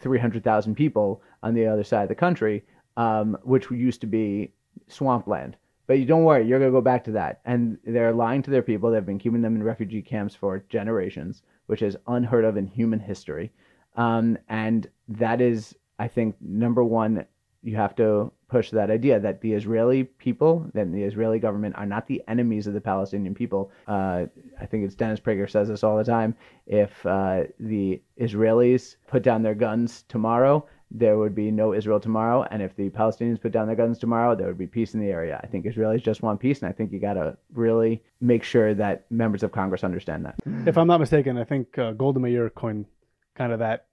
[0.00, 2.64] 300,000 people on the other side of the country,
[2.96, 4.52] um, which used to be
[4.88, 5.56] swampland.
[5.86, 7.40] But you don't worry, you're going to go back to that.
[7.44, 8.90] And they're lying to their people.
[8.90, 13.00] They've been keeping them in refugee camps for generations, which is unheard of in human
[13.00, 13.52] history.
[13.96, 17.26] Um, and that is, I think, number one,
[17.62, 21.86] you have to push that idea that the Israeli people, that the Israeli government are
[21.86, 23.70] not the enemies of the Palestinian people.
[23.86, 24.26] Uh,
[24.60, 26.34] I think it's Dennis Prager says this all the time.
[26.66, 32.44] If uh, the Israelis put down their guns tomorrow, there would be no Israel tomorrow.
[32.50, 35.10] And if the Palestinians put down their guns tomorrow, there would be peace in the
[35.10, 35.40] area.
[35.42, 36.60] I think Israelis just want peace.
[36.60, 40.34] And I think you got to really make sure that members of Congress understand that.
[40.66, 42.86] If I'm not mistaken, I think uh, Golda Meir coined
[43.34, 43.86] kind of that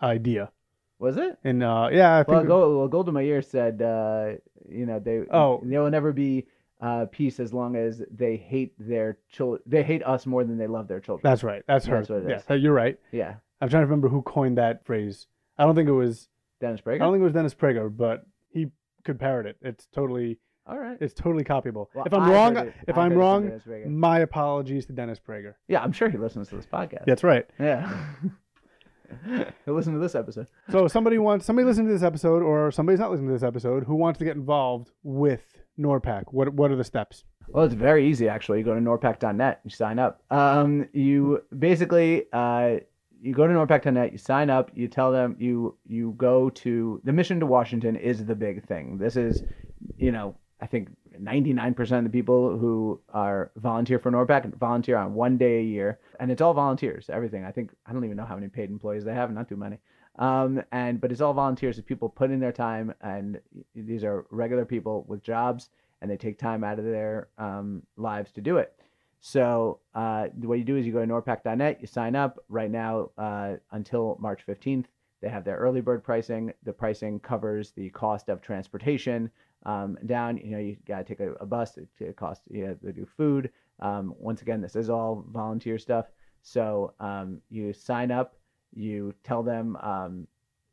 [0.00, 0.50] idea.
[0.98, 1.38] Was it?
[1.44, 4.32] And uh, yeah, I Well, think Go, well Golda Meir said, uh,
[4.68, 5.60] you know, they Oh.
[5.64, 6.46] there will never be
[6.80, 9.62] uh, peace as long as they hate their children.
[9.66, 11.22] They hate us more than they love their children.
[11.28, 11.62] that's right.
[11.66, 11.96] That's her.
[11.98, 12.62] That's what it yeah, is.
[12.62, 12.98] you're right.
[13.12, 15.26] yeah, I'm trying to remember who coined that phrase.
[15.58, 16.28] I don't think it was.
[16.60, 16.94] Dennis Prager.
[16.94, 18.68] I don't think it was Dennis Prager, but he
[19.04, 19.56] could parrot it.
[19.60, 20.38] It's totally.
[20.66, 20.96] All right.
[21.00, 21.86] It's totally copyable.
[21.94, 24.92] Well, if I'm I wrong, if I I'm heard it from wrong, my apologies to
[24.92, 25.54] Dennis Prager.
[25.68, 27.04] Yeah, I'm sure he listens to this podcast.
[27.06, 27.46] That's right.
[27.60, 27.90] Yeah.
[29.66, 30.46] Listen to this episode.
[30.70, 33.84] So somebody wants somebody listening to this episode, or somebody's not listening to this episode,
[33.84, 35.42] who wants to get involved with
[35.78, 36.24] NORPAC.
[36.30, 37.24] What what are the steps?
[37.48, 38.58] Well, it's very easy actually.
[38.58, 40.22] You go to norpac.net, you sign up.
[40.30, 42.76] Um, you basically uh,
[43.20, 47.12] you go to norpac.net, you sign up, you tell them you you go to the
[47.12, 48.98] mission to Washington is the big thing.
[48.98, 49.42] This is,
[49.96, 50.88] you know, I think
[51.20, 55.98] 99% of the people who are volunteer for NORPAC volunteer on one day a year,
[56.20, 57.10] and it's all volunteers.
[57.10, 57.44] Everything.
[57.44, 59.32] I think I don't even know how many paid employees they have.
[59.32, 59.78] Not too many.
[60.18, 61.78] Um, and but it's all volunteers.
[61.78, 63.40] It's people put in their time, and
[63.74, 68.32] these are regular people with jobs, and they take time out of their um, lives
[68.32, 68.72] to do it.
[69.20, 72.38] So uh, what you do is you go to norpac.net, you sign up.
[72.48, 74.86] Right now, uh, until March 15th,
[75.20, 76.52] they have their early bird pricing.
[76.62, 79.30] The pricing covers the cost of transportation
[79.66, 80.38] um, down.
[80.38, 81.76] You know, you got to take a, a bus.
[81.76, 82.44] It, it costs.
[82.50, 83.50] You have to do food.
[83.80, 86.06] Um, once again, this is all volunteer stuff.
[86.42, 88.36] So um, you sign up.
[88.74, 90.26] You tell them, um,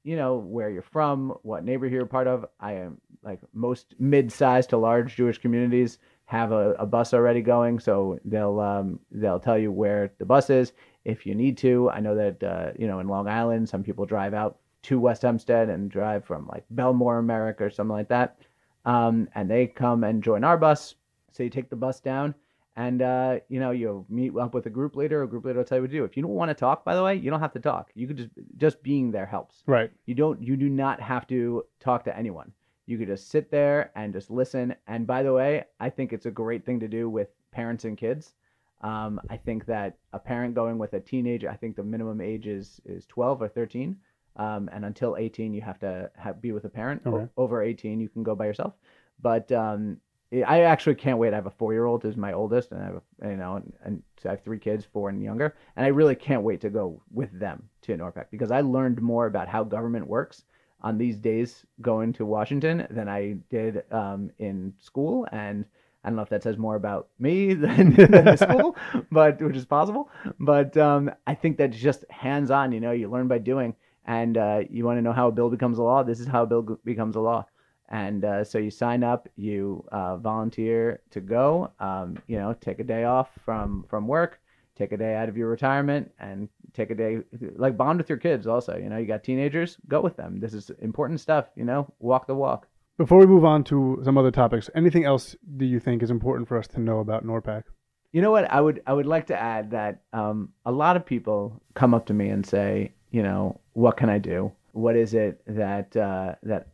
[0.04, 2.46] you know, where you're from, what neighborhood you're part of.
[2.60, 7.80] I am like most mid-sized to large Jewish communities have a, a bus already going,
[7.80, 10.74] so they'll um, they'll tell you where the bus is
[11.06, 11.90] if you need to.
[11.90, 15.22] I know that uh, you know in Long Island, some people drive out to West
[15.22, 18.38] Hempstead and drive from like Bellmore, Merrick, or something like that,
[18.86, 20.96] um, and they come and join our bus.
[21.32, 22.36] So you take the bus down,
[22.76, 25.24] and uh, you know you meet up with a group leader.
[25.24, 26.04] A group leader will tell you what to do.
[26.04, 27.92] If you don't want to talk, by the way, you don't have to talk.
[27.96, 29.64] You could just just being there helps.
[29.66, 29.92] Right.
[30.06, 32.52] You don't you do not have to talk to anyone.
[32.86, 34.76] You could just sit there and just listen.
[34.88, 37.98] And by the way, I think it's a great thing to do with parents and
[37.98, 38.34] kids.
[38.82, 42.48] Um, I think that a parent going with a teenager, I think the minimum age
[42.48, 43.96] is is 12 or 13.
[44.36, 47.02] Um, and until 18, you have to have, be with a parent.
[47.06, 48.74] O- over 18, you can go by yourself.
[49.22, 49.98] But um,
[50.42, 51.34] I actually can't wait.
[51.34, 54.04] I have a four-year-old who's my oldest, and I have a, you know, and, and
[54.22, 57.02] so I have three kids, four and younger, and I really can't wait to go
[57.12, 60.44] with them to NORPAC because I learned more about how government works
[60.82, 65.66] on these days going to Washington than I did um, in school, and
[66.04, 68.76] I don't know if that says more about me than, than the school,
[69.12, 70.10] but which is possible.
[70.40, 72.72] But um, I think that's just hands-on.
[72.72, 75.50] You know, you learn by doing, and uh, you want to know how a bill
[75.50, 76.04] becomes a law.
[76.04, 77.46] This is how a bill g- becomes a law.
[77.90, 81.72] And uh, so you sign up, you uh, volunteer to go.
[81.80, 84.40] Um, you know, take a day off from from work,
[84.76, 87.20] take a day out of your retirement, and take a day
[87.56, 88.48] like bond with your kids.
[88.48, 90.40] Also, you know, you got teenagers, go with them.
[90.40, 91.50] This is important stuff.
[91.56, 92.68] You know, walk the walk.
[92.98, 96.48] Before we move on to some other topics, anything else do you think is important
[96.48, 97.64] for us to know about NORPAC?
[98.12, 98.50] You know what?
[98.52, 102.06] I would I would like to add that um, a lot of people come up
[102.08, 104.52] to me and say, you know, what can I do?
[104.74, 106.68] What is it that uh, that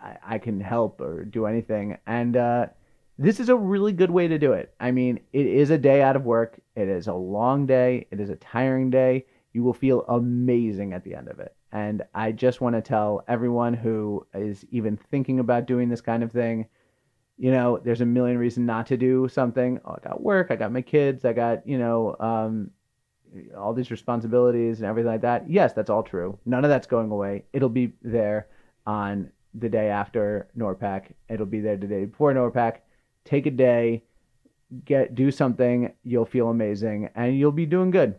[0.00, 1.96] I, I can help or do anything?
[2.06, 2.66] And uh,
[3.18, 4.74] this is a really good way to do it.
[4.78, 6.60] I mean, it is a day out of work.
[6.76, 8.06] It is a long day.
[8.10, 9.24] It is a tiring day.
[9.54, 11.56] You will feel amazing at the end of it.
[11.72, 16.22] And I just want to tell everyone who is even thinking about doing this kind
[16.22, 16.66] of thing
[17.38, 19.80] you know, there's a million reasons not to do something.
[19.84, 22.72] Oh, I got work, I got my kids, I got, you know, um,
[23.56, 25.48] all these responsibilities and everything like that.
[25.50, 26.38] Yes, that's all true.
[26.46, 27.44] None of that's going away.
[27.52, 28.48] It'll be there.
[28.86, 31.12] on the day after NORPAC.
[31.28, 32.76] It'll be there the day before NORPAC.
[33.24, 34.04] Take a day,
[34.84, 35.92] get do something.
[36.04, 38.14] You'll feel amazing, and you'll be doing good.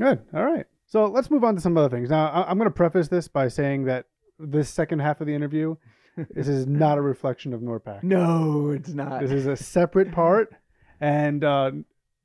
[0.00, 0.20] Good.
[0.34, 0.66] All right.
[0.86, 2.10] So let's move on to some other things.
[2.10, 4.06] Now, I- I'm going to preface this by saying that
[4.38, 5.76] this second half of the interview,
[6.34, 8.02] this is not a reflection of NORPAC.
[8.02, 9.20] No, it's not.
[9.20, 10.52] This is a separate part,
[11.00, 11.70] and uh,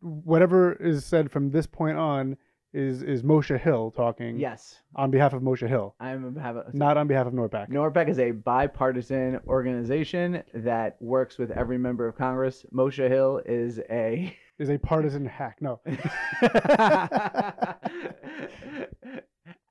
[0.02, 2.38] whatever is said from this point on
[2.72, 6.98] is is Moshe Hill talking yes, on behalf of Moshe Hill, I'm have a, not
[6.98, 7.70] on behalf of NORPAC.
[7.70, 12.66] NORPEC is a bipartisan organization that works with every member of Congress.
[12.74, 15.58] Moshe Hill is a Is a partisan hack.
[15.62, 15.80] No.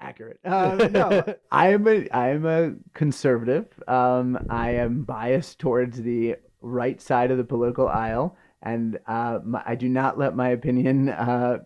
[0.00, 0.40] accurate.
[0.44, 3.66] Um, no, I am a I am a conservative.
[3.86, 9.62] Um, I am biased towards the right side of the political aisle, and uh, my,
[9.66, 11.58] I do not let my opinion uh,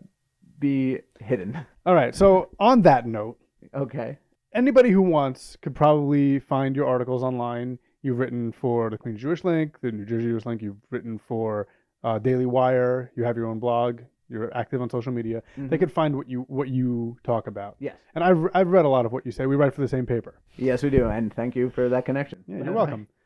[0.58, 1.58] be hidden.
[1.86, 2.14] All right.
[2.14, 3.38] So on that note,
[3.74, 4.18] Okay.
[4.54, 7.78] anybody who wants could probably find your articles online.
[8.02, 10.60] You've written for the Queens Jewish Link, the New Jersey Jewish Link.
[10.62, 11.68] You've written for
[12.04, 13.12] uh, Daily Wire.
[13.16, 14.00] You have your own blog.
[14.28, 15.42] You're active on social media.
[15.56, 15.80] They Mhm.
[15.80, 17.76] could find what you what you talk about.
[17.78, 17.96] Yes.
[18.14, 19.46] And I've I've read a lot of what you say.
[19.46, 20.34] We write for the same paper.
[20.56, 22.42] Yes, we do, and thank you for that connection.
[22.46, 23.08] Yeah, you're welcome.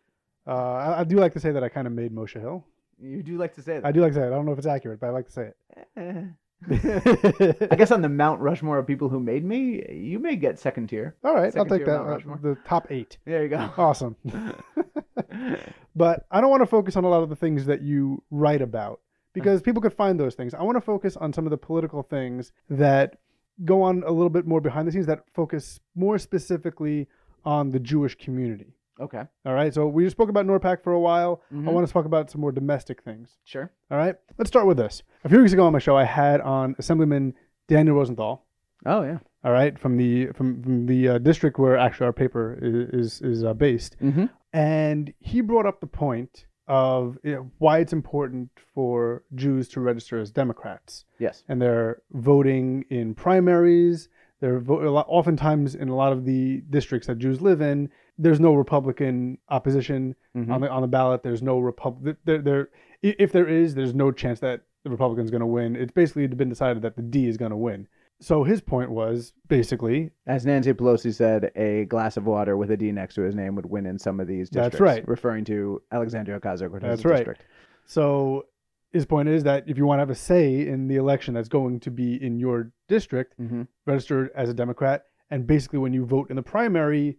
[0.48, 2.64] Uh, I, I do like to say that I kind of made Moshe Hill.
[2.98, 3.84] You do like to say that.
[3.84, 4.26] I do like to say it.
[4.26, 5.50] I don't know if it's accurate, but I like to say
[5.96, 6.28] it.
[7.70, 10.88] I guess on the Mount Rushmore of people who made me, you may get second
[10.88, 11.14] tier.
[11.22, 12.00] All right, I'll take that.
[12.00, 13.18] Uh, the top eight.
[13.24, 13.70] There you go.
[13.76, 14.16] Awesome.
[15.94, 18.62] but I don't want to focus on a lot of the things that you write
[18.62, 19.00] about
[19.34, 20.54] because people could find those things.
[20.54, 23.18] I want to focus on some of the political things that
[23.64, 27.06] go on a little bit more behind the scenes that focus more specifically
[27.44, 28.75] on the Jewish community.
[29.00, 29.22] Okay.
[29.44, 29.72] All right.
[29.74, 31.42] So we just spoke about NORPAC for a while.
[31.52, 31.68] Mhm.
[31.68, 33.36] I want to talk about some more domestic things.
[33.44, 33.70] Sure.
[33.90, 34.14] All right.
[34.38, 35.02] Let's start with this.
[35.24, 37.34] A few weeks ago on my show, I had on Assemblyman
[37.68, 38.44] Daniel Rosenthal.
[38.86, 39.18] Oh yeah.
[39.44, 43.22] All right, from the from, from the uh, district where actually our paper is is,
[43.22, 44.24] is uh, based, Mm-hmm.
[44.52, 49.80] and he brought up the point of you know, why it's important for Jews to
[49.80, 51.44] register as Democrats, Yes.
[51.48, 54.08] and they're voting in primaries.
[54.40, 57.88] They're vo- a lot, oftentimes in a lot of the districts that Jews live in.
[58.18, 60.50] There's no Republican opposition Mhm.
[60.50, 61.22] on the on the ballot.
[61.22, 62.16] There's no Republic.
[62.24, 62.68] There, there,
[63.02, 65.76] if there is, there's no chance that the Republican's going to win.
[65.76, 67.88] It's basically been decided that the D is going to win.
[68.20, 72.76] So his point was basically As Nancy Pelosi said, a glass of water with a
[72.76, 74.78] D next to his name would win in some of these districts.
[74.78, 75.06] That's right.
[75.08, 77.16] Referring to Alexandria Ocasio-Cortez That's right.
[77.18, 77.44] district.
[77.84, 78.46] So
[78.92, 81.48] his point is that if you want to have a say in the election that's
[81.50, 83.62] going to be in your district, Mm-hmm.
[83.84, 87.18] register as a Democrat, and basically when you vote in the primary,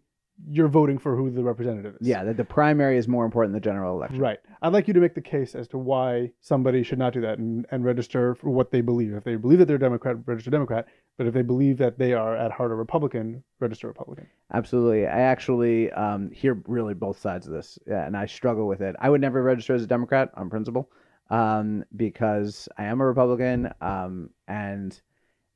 [0.49, 2.07] you're voting for who the representative is.
[2.07, 4.19] Yeah, that the primary is more important than the general election.
[4.19, 4.39] Right.
[4.61, 7.39] I'd like you to make the case as to why somebody should not do that
[7.39, 9.13] and, and register for what they believe.
[9.13, 10.87] If they believe that they're a Democrat, register Democrat.
[11.17, 14.27] But if they believe that they are at heart a Republican, register Republican.
[14.53, 15.07] Absolutely.
[15.07, 18.95] I actually um, hear really both sides of this, yeah, and I struggle with it.
[18.99, 20.91] I would never register as a Democrat on principle
[21.31, 24.99] um, because I am a Republican, um, and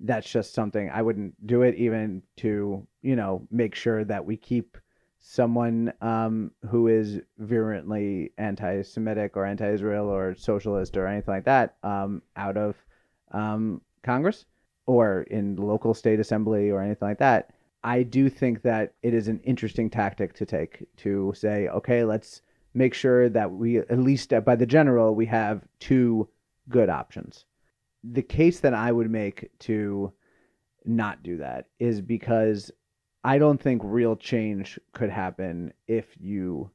[0.04, 4.38] that's just something I wouldn't do it even to you know make sure that we
[4.38, 4.78] keep
[5.22, 12.24] someone um, who is virulently anti-Semitic or anti-Israel or socialist or anything like that um,
[12.36, 12.76] out of
[13.32, 14.46] um, Congress
[14.88, 17.52] or in local state assembly or anything like that.
[17.84, 22.42] I do think that it is an interesting tactic to take to say, okay, let's
[22.74, 26.30] make sure that we, at least by the general, we have two
[26.70, 27.46] good options.
[28.04, 30.12] The case that I would make to
[30.86, 32.72] not do that is because
[33.24, 36.72] I don't think real change could happen if you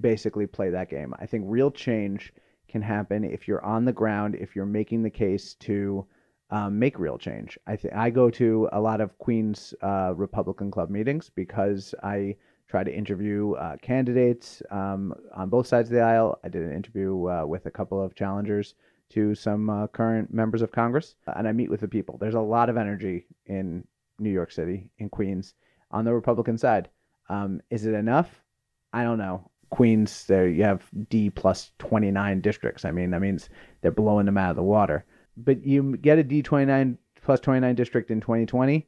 [0.00, 1.14] basically play that game.
[1.18, 2.32] I think real change
[2.68, 6.06] can happen if you're on the ground, if you're making the case to
[6.50, 7.58] um, make real change.
[7.66, 12.36] I th- I go to a lot of Queens uh, Republican Club meetings because I
[12.68, 16.38] try to interview uh, candidates um, on both sides of the aisle.
[16.42, 18.74] I did an interview uh, with a couple of challengers
[19.12, 22.18] to some uh, current members of Congress, and I meet with the people.
[22.18, 23.84] There's a lot of energy in
[24.18, 25.54] New York City, in Queens,
[25.90, 26.88] on the Republican side.
[27.28, 28.42] Um, is it enough?
[28.92, 29.50] I don't know.
[29.70, 32.84] Queens, there you have D plus 29 districts.
[32.84, 33.48] I mean, that means
[33.80, 35.04] they're blowing them out of the water.
[35.36, 38.86] But you get a D29 plus 29 district in 2020.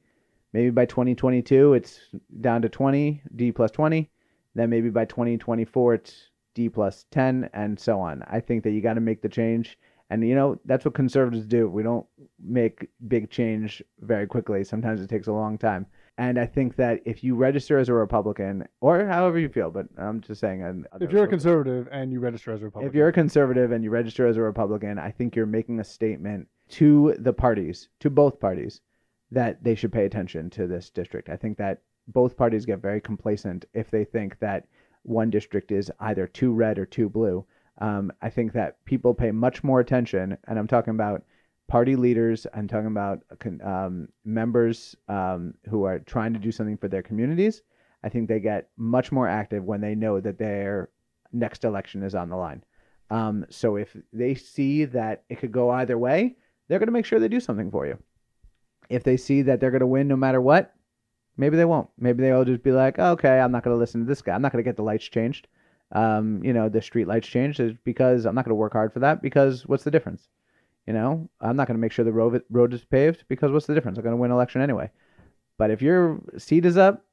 [0.53, 2.01] Maybe by 2022, it's
[2.41, 4.11] down to 20, D plus 20.
[4.55, 8.23] Then maybe by 2024, it's D plus 10, and so on.
[8.27, 9.79] I think that you got to make the change.
[10.11, 11.69] And, you know, that's what conservatives do.
[11.69, 12.07] We don't
[12.39, 14.63] make big change very quickly.
[14.63, 15.87] Sometimes it takes a long time.
[16.17, 19.87] And I think that if you register as a Republican, or however you feel, but
[19.99, 23.09] I'm just saying, If you're a conservative and you register as a Republican, if you're
[23.09, 27.17] a conservative and you register as a Republican, I think you're making a statement to
[27.19, 28.81] the parties, to both parties,
[29.33, 31.29] that they should pay attention to this district.
[31.29, 34.69] I think that both parties get very complacent if they think that
[35.03, 37.45] one district is either too red or too blue.
[37.79, 41.25] Um, I think that people pay much more attention, and I'm talking about
[41.67, 42.47] party leaders.
[42.55, 43.21] I'm talking about
[43.65, 47.63] um, members um, who are trying to do something for their communities.
[48.03, 50.91] I think they get much more active when they know that their
[51.33, 52.63] next election is on the line.
[53.11, 56.37] Um, so if they see that it could go either way,
[56.69, 57.99] they're going to make sure they do something for you.
[58.89, 60.75] If they see that they're going to win no matter what,
[61.37, 61.89] maybe they won't.
[61.99, 64.35] Maybe they'll just be like, oh, okay, I'm not going to listen to this guy.
[64.35, 65.49] I'm not going to get the lights changed.
[65.93, 69.01] Um, you know, the street lights changed because I'm not going to work hard for
[69.01, 70.29] that because what's the difference?
[70.87, 73.67] You know, I'm not going to make sure the road, road is paved because what's
[73.67, 73.97] the difference?
[73.97, 74.91] I'm going to win election anyway.
[75.57, 77.05] But if your seat is up,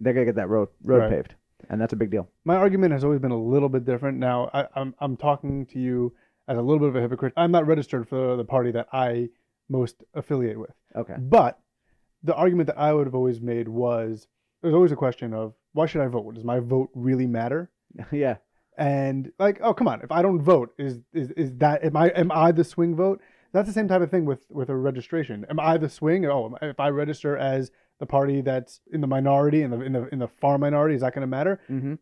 [0.00, 1.10] they're going to get that road road right.
[1.10, 1.34] paved,
[1.68, 2.28] and that's a big deal.
[2.44, 4.18] My argument has always been a little bit different.
[4.18, 6.12] Now, I, I'm I'm talking to you
[6.48, 7.34] as a little bit of a hypocrite.
[7.36, 9.28] I'm not registered for the party that I
[9.68, 10.74] most affiliate with.
[10.96, 11.14] Okay.
[11.18, 11.60] But
[12.22, 14.26] the argument that I would have always made was
[14.62, 16.34] there's always a question of why should I vote?
[16.34, 17.70] Does my vote really matter?
[18.12, 18.36] yeah.
[18.78, 22.08] And like, oh come on, if I don't vote, is is is that am I
[22.08, 23.20] am I the swing vote?
[23.52, 25.44] That's the same type of thing with with a registration.
[25.50, 26.24] Am I the swing?
[26.24, 30.08] Oh, if I register as the party that's in the minority in the in the
[30.08, 31.60] in the far minority, is that going to matter?
[31.70, 31.94] Mm-hmm.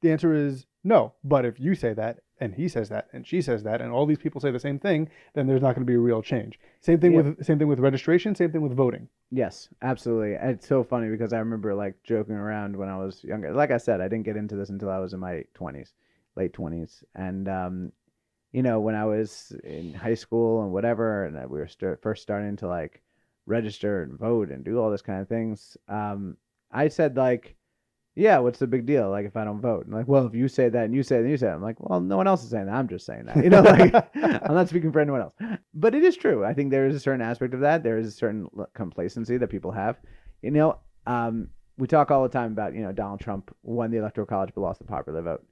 [0.00, 1.14] The answer is no.
[1.22, 4.06] But if you say that and he says that and she says that and all
[4.06, 6.58] these people say the same thing, then there's not going to be a real change.
[6.80, 7.20] Same thing yeah.
[7.22, 8.34] with same thing with registration.
[8.34, 9.08] Same thing with voting.
[9.30, 10.32] Yes, absolutely.
[10.32, 13.52] It's so funny because I remember like joking around when I was younger.
[13.52, 15.92] Like I said, I didn't get into this until I was in my twenties,
[16.36, 17.92] late twenties, and um,
[18.52, 22.22] you know when I was in high school and whatever, and we were st- first
[22.22, 23.02] starting to like
[23.46, 25.76] register and vote and do all this kind of things.
[25.88, 26.36] Um,
[26.70, 27.56] I said like
[28.18, 29.10] yeah, what's the big deal?
[29.10, 31.16] Like if I don't vote, and like, well, if you say that and you say
[31.16, 32.74] that and you say that, I'm like, well, no one else is saying that.
[32.74, 33.36] I'm just saying that.
[33.36, 35.34] You know, like I'm not speaking for anyone else.
[35.72, 36.44] But it is true.
[36.44, 37.84] I think there is a certain aspect of that.
[37.84, 39.98] There is a certain complacency that people have.
[40.42, 43.98] You know, um, we talk all the time about you know Donald Trump won the
[43.98, 45.44] electoral college but lost the popular vote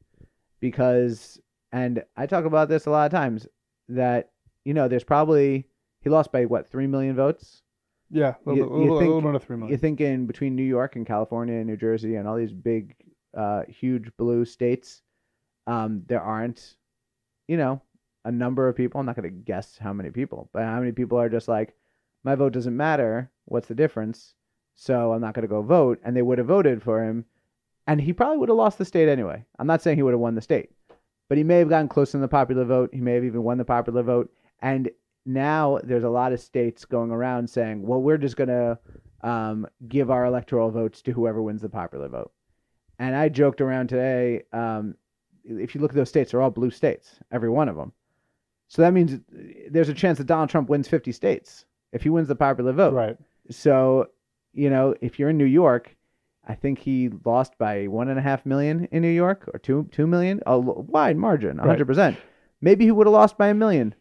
[0.58, 3.46] because, and I talk about this a lot of times
[3.90, 4.30] that
[4.64, 5.68] you know there's probably
[6.00, 7.62] he lost by what three million votes
[8.10, 9.72] yeah, a little, you, you little, think, little under three million.
[9.72, 12.94] You think in between New York and California and New Jersey and all these big,
[13.36, 15.02] uh, huge blue states,
[15.66, 16.76] um, there aren't,
[17.48, 17.82] you know,
[18.24, 19.00] a number of people.
[19.00, 21.74] I'm not going to guess how many people, but how many people are just like,
[22.24, 23.30] my vote doesn't matter.
[23.44, 24.34] What's the difference?
[24.74, 26.00] So I'm not going to go vote.
[26.04, 27.24] And they would have voted for him,
[27.86, 29.44] and he probably would have lost the state anyway.
[29.58, 30.70] I'm not saying he would have won the state,
[31.28, 32.90] but he may have gotten close in the popular vote.
[32.92, 34.32] He may have even won the popular vote.
[34.60, 34.90] And
[35.26, 38.78] now there's a lot of states going around saying, well, we're just going to
[39.22, 42.32] um, give our electoral votes to whoever wins the popular vote.
[42.98, 44.42] And I joked around today.
[44.52, 44.94] Um,
[45.44, 47.92] if you look at those states, they're all blue states, every one of them.
[48.68, 49.20] So that means
[49.70, 52.94] there's a chance that Donald Trump wins 50 states if he wins the popular vote.
[52.94, 53.16] Right.
[53.50, 54.08] So,
[54.52, 55.96] you know, if you're in New York,
[56.48, 59.88] I think he lost by one and a half million in New York or two
[59.90, 61.78] two million, a wide margin, 100.
[61.78, 61.86] Right.
[61.86, 62.18] percent
[62.60, 63.94] Maybe he would have lost by a million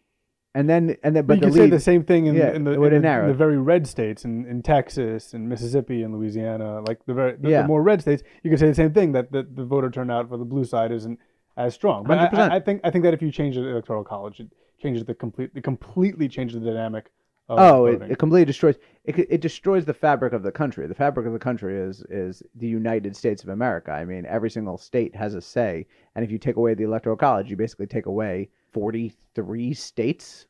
[0.55, 2.53] and then and then but you the can lead, say the same thing in, yeah,
[2.53, 6.15] in, the, in, the, in the very red states in, in Texas and Mississippi and
[6.15, 7.61] Louisiana like the very the, yeah.
[7.61, 10.29] the, more red states you could say the same thing that the, the voter turnout
[10.29, 11.19] for the blue side isn't
[11.57, 12.05] as strong.
[12.05, 14.47] But I, I, think I think that if you change the electoral college it
[14.81, 17.11] changes the complete it completely changes the dynamic
[17.49, 20.87] oh it, it, completely destroys it, it destroys the fabric of the country.
[20.87, 23.91] The fabric of the country is is the United States of America.
[23.91, 25.85] I mean every single state has a say.
[26.15, 30.47] And if you take away the electoral college you basically take away 43 states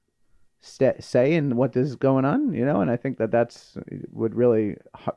[0.59, 3.77] st- say in what is going on, you know, and I think that that's
[4.11, 5.15] would really ha-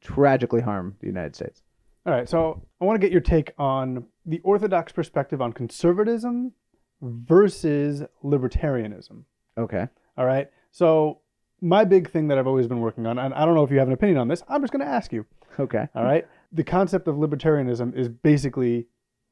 [0.00, 1.62] tragically harm the United States.
[2.04, 6.52] All right, so I want to get your take on the orthodox perspective on conservatism
[7.00, 9.22] versus libertarianism.
[9.56, 9.86] Okay.
[10.16, 10.50] All right.
[10.72, 11.20] So
[11.60, 13.78] my big thing that I've always been working on, and I don't know if you
[13.78, 15.26] have an opinion on this, I'm just going to ask you.
[15.60, 15.86] Okay.
[15.94, 16.26] All right.
[16.52, 18.88] The concept of libertarianism is basically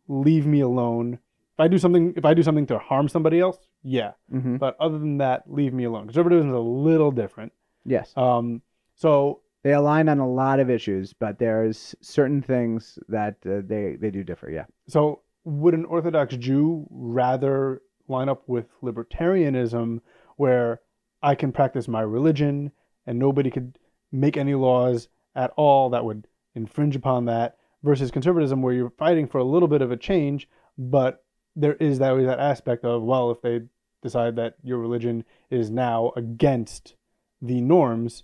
[0.06, 1.18] leave me alone
[1.56, 4.12] if I do something, if I do something to harm somebody else, yeah.
[4.30, 4.56] Mm-hmm.
[4.56, 6.04] But other than that, leave me alone.
[6.04, 7.52] Conservatism is a little different.
[7.86, 8.12] Yes.
[8.16, 8.60] Um.
[8.94, 13.96] So they align on a lot of issues, but there's certain things that uh, they
[13.98, 14.50] they do differ.
[14.50, 14.66] Yeah.
[14.86, 20.00] So would an Orthodox Jew rather line up with libertarianism,
[20.36, 20.80] where
[21.22, 22.70] I can practice my religion
[23.06, 23.78] and nobody could
[24.12, 29.26] make any laws at all that would infringe upon that, versus conservatism, where you're fighting
[29.26, 31.24] for a little bit of a change, but
[31.56, 33.62] there is that that aspect of well, if they
[34.02, 36.94] decide that your religion is now against
[37.42, 38.22] the norms,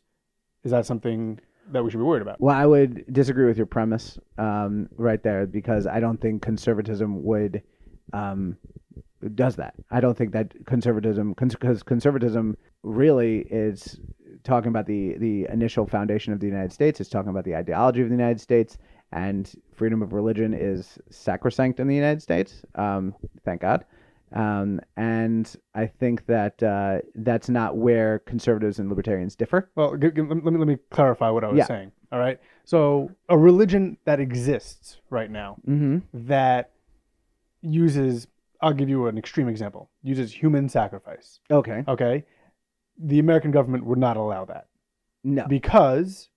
[0.63, 2.41] is that something that we should be worried about?
[2.41, 7.25] Well, I would disagree with your premise um, right there because I don't think conservatism
[7.25, 7.63] would
[8.13, 8.57] um,
[9.35, 9.75] does that.
[9.91, 13.99] I don't think that conservatism because conservatism really is
[14.45, 17.01] talking about the the initial foundation of the United States.
[17.01, 18.79] It's talking about the ideology of the United States,
[19.13, 22.63] and freedom of religion is sacrosanct in the United States.
[22.75, 23.85] Um, thank God.
[24.35, 29.71] Um, and I think that uh, that's not where conservatives and libertarians differ.
[29.75, 31.67] Well, g- g- let me let me clarify what I was Yeah.
[31.67, 31.93] saying.
[32.11, 32.41] All right.
[32.65, 35.99] So a religion that exists right now Mm-hmm.
[36.29, 36.71] that
[37.61, 38.27] uses
[38.61, 39.91] I'll give you an extreme example.
[40.03, 41.41] Uses human sacrifice.
[41.51, 41.85] Okay.
[41.89, 42.25] Okay.
[42.99, 44.69] The American government would not allow that
[45.25, 46.29] No, because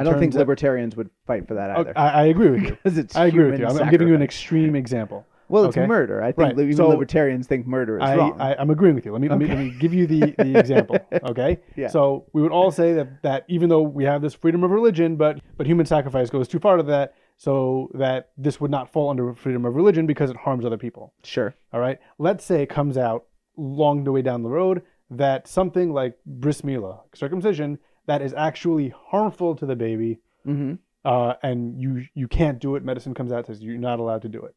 [0.00, 1.92] I don't think libertarians would fight for that either.
[1.96, 2.70] I, I agree with you.
[2.82, 3.66] Because it's I agree with you.
[3.66, 5.26] I'm, I'm giving you an extreme example.
[5.50, 5.86] Well, it's okay.
[5.86, 6.22] murder.
[6.22, 6.58] I think Right.
[6.58, 8.38] even So- libertarians think murder is I, wrong.
[8.38, 9.12] I, I'm agreeing with you.
[9.12, 10.98] Let me, let me let me give you the, the example.
[11.24, 11.58] Okay.
[11.74, 11.88] Yeah.
[11.88, 15.16] So we would all say that that even though we have this freedom of religion,
[15.16, 19.08] but but human sacrifice goes too far to that, so that this would not fall
[19.08, 21.14] under freedom of religion because it harms other people.
[21.24, 21.54] sure.
[21.72, 21.98] All right.
[22.18, 23.24] Let's say it comes out
[23.56, 27.78] long the way down the road that something like bris milah, circumcision,
[28.08, 30.74] that is actually harmful to the baby, Mm-hmm.
[31.04, 32.82] uh, and you you can't do it.
[32.84, 34.54] Medicine comes out says you're not allowed to do it.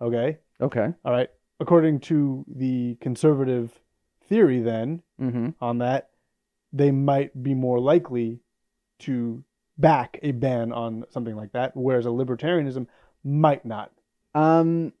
[0.00, 0.38] Okay.
[0.60, 0.88] Okay.
[1.04, 1.30] All right.
[1.60, 3.80] According to the conservative
[4.28, 5.48] theory, then Mm-hmm.
[5.60, 6.10] on that,
[6.72, 8.40] they might be more likely
[9.00, 9.42] to
[9.78, 12.86] back a ban on something like that, whereas a libertarianism
[13.24, 13.90] might not.
[14.34, 14.92] Um,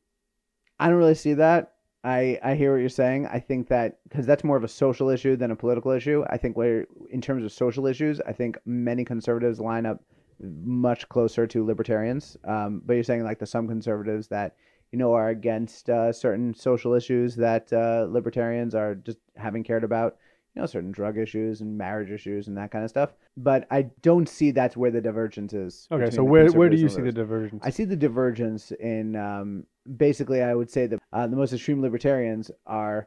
[0.78, 1.74] I don't really see that.
[2.02, 3.26] I I hear what you're saying.
[3.26, 6.24] I think that because that's more of a social issue than a political issue.
[6.30, 10.02] I think where in terms of social issues, I think many conservatives line up
[10.40, 12.36] much closer to libertarians.
[12.44, 14.56] Um, but you're saying like the some conservatives that
[14.92, 19.84] you know are against uh, certain social issues that uh, libertarians are just haven't cared
[19.84, 20.16] about.
[20.54, 23.12] You know, certain drug issues and marriage issues and that kind of stuff.
[23.36, 25.86] But I don't see that's where the divergence is.
[25.92, 27.62] Okay, so where where do you see the divergence?
[27.64, 29.64] I see the divergence in um,
[29.96, 30.42] basically.
[30.42, 33.06] I would say that uh, the most extreme libertarians are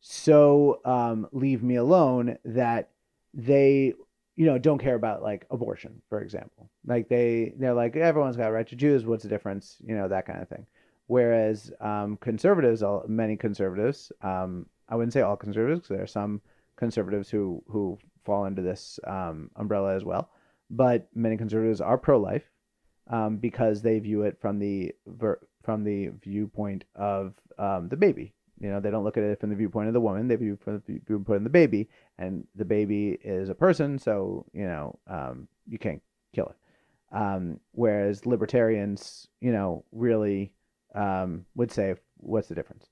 [0.00, 2.90] so um, leave me alone that
[3.34, 3.94] they,
[4.36, 6.70] you know, don't care about like abortion, for example.
[6.86, 9.04] Like they they're like everyone's got a right to choose.
[9.04, 9.76] What's the difference?
[9.84, 10.66] You know that kind of thing.
[11.08, 16.06] Whereas um, conservatives, all- many conservatives, um, I wouldn't say all conservatives, 'cause there are
[16.06, 16.40] some
[16.76, 20.30] conservatives who who fall under this um, umbrella as well.
[20.70, 22.50] But many conservatives are pro-life
[23.08, 28.32] um, because they view it from the ver- from the viewpoint of um, the baby.
[28.60, 30.28] You know, they don't look at it from the viewpoint of the woman.
[30.28, 34.46] They view from the viewpoint of the baby, and the baby is a person, so
[34.52, 36.02] you know um, you can't
[36.34, 36.56] kill it.
[37.16, 40.52] Um, whereas libertarians, you know, really
[40.94, 42.88] um, would say, "What's the difference?"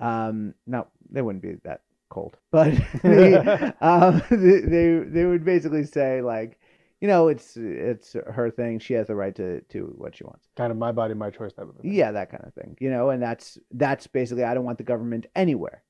[0.00, 3.34] No, they wouldn't be that cold, but they,
[3.80, 6.58] um, they they they would basically say like,
[7.00, 8.78] you know, it's it's her thing.
[8.78, 10.48] She has the right to to what she wants.
[10.56, 11.92] kind of my body, my choice type of thing.
[11.92, 12.76] Yeah, that kind of thing.
[12.80, 15.82] You know, and that's that's basically I don't want the government anywhere.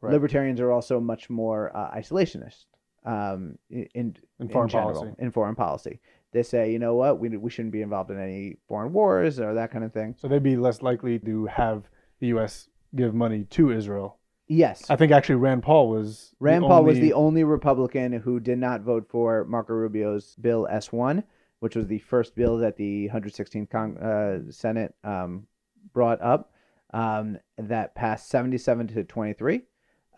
[0.00, 0.12] Right.
[0.12, 2.64] Libertarians are also much more uh, isolationist
[3.04, 5.14] um, in in, In foreign general, policy.
[5.18, 6.00] In foreign policy,
[6.32, 9.54] they say, you know what, we we shouldn't be involved in any foreign wars or
[9.54, 10.14] that kind of thing.
[10.18, 11.88] So they'd be less likely to have
[12.20, 12.68] the U.S.
[12.94, 14.18] give money to Israel.
[14.46, 18.58] Yes, I think actually Rand Paul was Rand Paul was the only Republican who did
[18.58, 21.24] not vote for Marco Rubio's Bill S1,
[21.60, 25.46] which was the first bill that the 116th Cong- uh, Senate um,
[25.94, 26.52] brought up
[26.92, 29.62] um, that passed 77 to 23.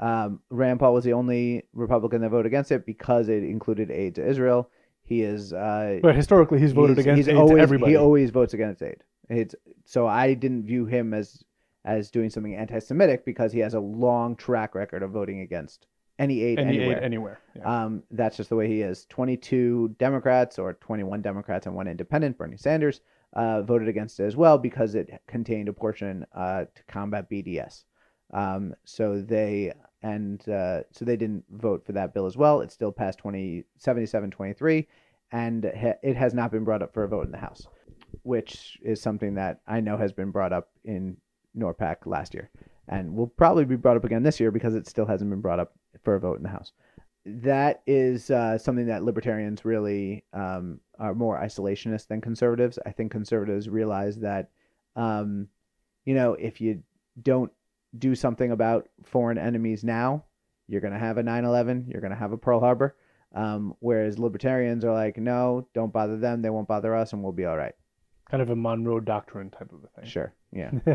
[0.00, 4.16] Um, Rand Paul was the only Republican that voted against it because it included aid
[4.16, 4.68] to Israel.
[5.04, 5.52] He is.
[5.52, 7.92] Uh, But historically, he's voted he's- against he's aid always, to everybody.
[7.92, 9.04] He always votes against aid.
[9.30, 9.54] It's,
[9.84, 11.42] so I didn't view him as
[11.86, 15.86] as doing something anti-Semitic because he has a long track record of voting against
[16.18, 16.96] any aid any anywhere.
[16.98, 17.40] aid anywhere.
[17.54, 17.84] Yeah.
[17.84, 19.06] Um, that's just the way he is.
[19.08, 23.00] 22 Democrats or 21 Democrats and one independent, Bernie Sanders,
[23.34, 27.84] uh, voted against it as well because it contained a portion uh, to combat BDS.
[28.32, 29.72] Um, so they
[30.02, 32.60] and uh, so they didn't vote for that bill as well.
[32.62, 34.86] It still passed 20, 77-23,
[35.32, 37.66] and it has not been brought up for a vote in the House,
[38.22, 41.16] which is something that I know has been brought up in
[41.56, 42.50] NORPAC last year,
[42.88, 45.60] and will probably be brought up again this year because it still hasn't been brought
[45.60, 46.72] up for a vote in the House
[47.26, 52.78] that is uh, something that libertarians really um, are more isolationist than conservatives.
[52.86, 54.50] I think conservatives realize that,
[54.94, 55.48] um,
[56.04, 56.84] you know, if you
[57.20, 57.50] don't
[57.98, 60.24] do something about foreign enemies now,
[60.68, 62.96] you're going to have a 9 11, you're going to have a Pearl Harbor.
[63.34, 67.32] Um, whereas libertarians are like, no, don't bother them, they won't bother us, and we'll
[67.32, 67.74] be all right.
[68.30, 70.08] kind of a Monroe Doctrine type of a thing.
[70.08, 70.32] Sure.
[70.52, 70.70] Yeah.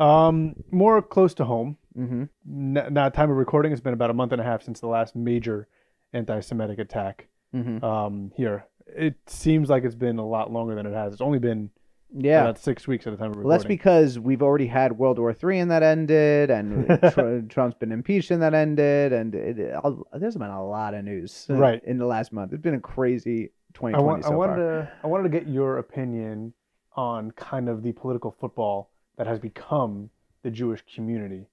[0.00, 1.76] um, more close to home.
[1.94, 4.80] hmm N- now, time of recording, it's been about a month and a half since
[4.80, 5.68] the last major
[6.12, 8.66] anti-Semitic attack hmm um, here.
[8.86, 11.12] It seems like it's been a lot longer than it has.
[11.12, 11.70] It's only been
[12.14, 12.40] Yeah.
[12.42, 13.48] About six weeks at the time of recording.
[13.48, 17.76] Well, that's because we've already had World War Three and that ended, and Tr- Trump's
[17.78, 19.74] been impeached and that ended, and it, it,
[20.14, 21.82] there's been a lot of news uh, Right.
[21.84, 22.52] in the last month.
[22.52, 24.82] It's been a crazy 2020 I, want, so I wanted far.
[24.82, 26.54] to I wanted to get your opinion
[26.96, 30.08] on kind of the political football that has become
[30.42, 31.48] the Jewish community.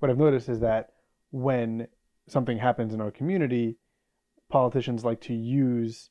[0.00, 0.94] What I've noticed is that
[1.30, 1.86] when
[2.26, 3.76] something happens in our community,
[4.48, 6.10] politicians like to use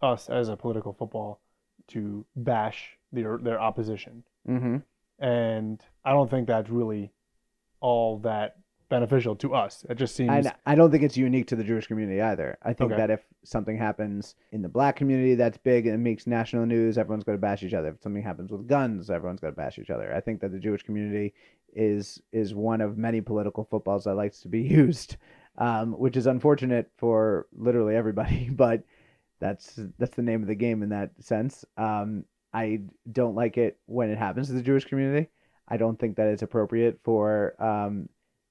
[0.00, 1.40] us as a political football
[1.88, 4.24] to bash their their opposition.
[4.46, 4.78] hmm
[5.18, 7.12] And I don't think that's really
[7.80, 8.56] all that
[8.88, 9.84] beneficial to us.
[9.88, 12.58] It just seems And I don't think it's unique to the Jewish community either.
[12.62, 13.00] I think Okay.
[13.00, 17.24] that if something happens in the black community that's big and makes national news, everyone's
[17.24, 17.88] going to bash each other.
[17.88, 20.14] If something happens with guns, everyone's going to bash each other.
[20.14, 21.34] I think that the Jewish community
[21.74, 25.16] is is one of many political footballs that likes to be used,
[25.58, 28.48] um, which is unfortunate for literally everybody.
[28.56, 28.84] But
[29.40, 31.64] that's that's the name of the game in that sense.
[31.76, 35.28] Um, I don't like it when it happens to the Jewish community.
[35.66, 38.08] I don't think that it's appropriate for um,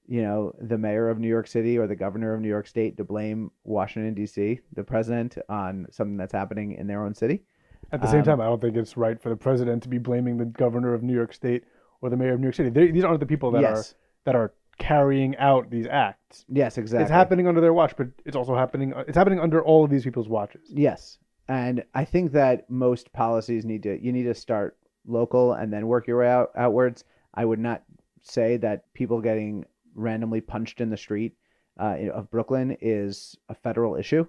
[0.08, 2.98] you know, the mayor of New York City or the governor of New York State
[2.98, 7.44] to blame Washington D.C., the president, on something that's happening in their own city.
[7.92, 9.98] At the same Um, time, I don't think it's right for the president to be
[10.00, 11.64] blaming the governor of New York State
[12.02, 12.70] or the mayor of New York City.
[12.70, 13.96] They, these aren't the people that yes, are
[14.26, 16.46] that are carrying out these acts.
[16.50, 17.04] yes, exactly.
[17.04, 18.94] It's happening under their watch, but it's also happening.
[19.08, 20.62] It's happening under all of these people's watches.
[20.70, 25.72] Yes, and I think that most policies need to you need to start local and
[25.72, 27.04] then work your way out outwards.
[27.34, 27.84] I would not
[28.24, 29.66] say that people getting
[29.96, 31.36] randomly punched in the street
[31.80, 34.26] uh, of Brooklyn is a federal issue.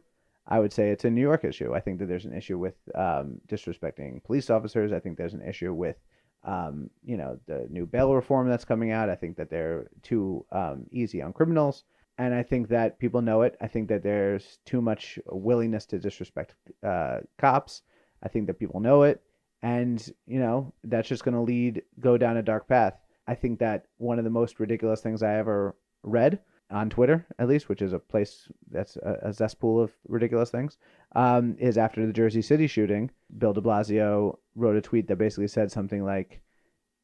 [0.47, 1.75] I would say it's a New York issue.
[1.75, 4.93] I think that there's an issue with um, disrespecting police officers.
[4.93, 5.97] I think there's an issue with,
[6.45, 9.09] um, you know, the new bail reform that's coming out.
[9.09, 11.85] I think that they're too um, easy on criminals,
[12.19, 13.57] and I think that people know it.
[13.61, 16.55] I think that there's too much willingness to disrespect
[16.87, 17.83] uh, cops.
[18.23, 19.23] I think that people know it,
[19.63, 22.95] and you know that's just going to lead go down a dark path.
[23.27, 27.49] I think that one of the most ridiculous things I ever read on Twitter, at
[27.49, 30.79] least, which is a place that's a, a cesspool of ridiculous things,
[31.15, 35.49] um, is after the Jersey City shooting, Bill de Blasio wrote a tweet that basically
[35.49, 36.41] said something like,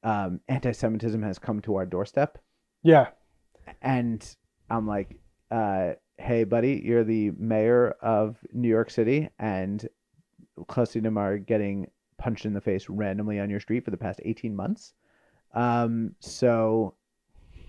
[0.03, 2.39] um, anti Semitism has come to our doorstep.
[2.83, 3.09] Yeah,
[3.83, 4.27] And
[4.71, 5.19] I'm like,
[5.51, 9.87] uh, hey, buddy, you're the mayor of New York City, and
[10.69, 14.55] Hasidim are getting punched in the face randomly on your street for the past 18
[14.55, 14.93] months.
[15.55, 16.95] Um, so,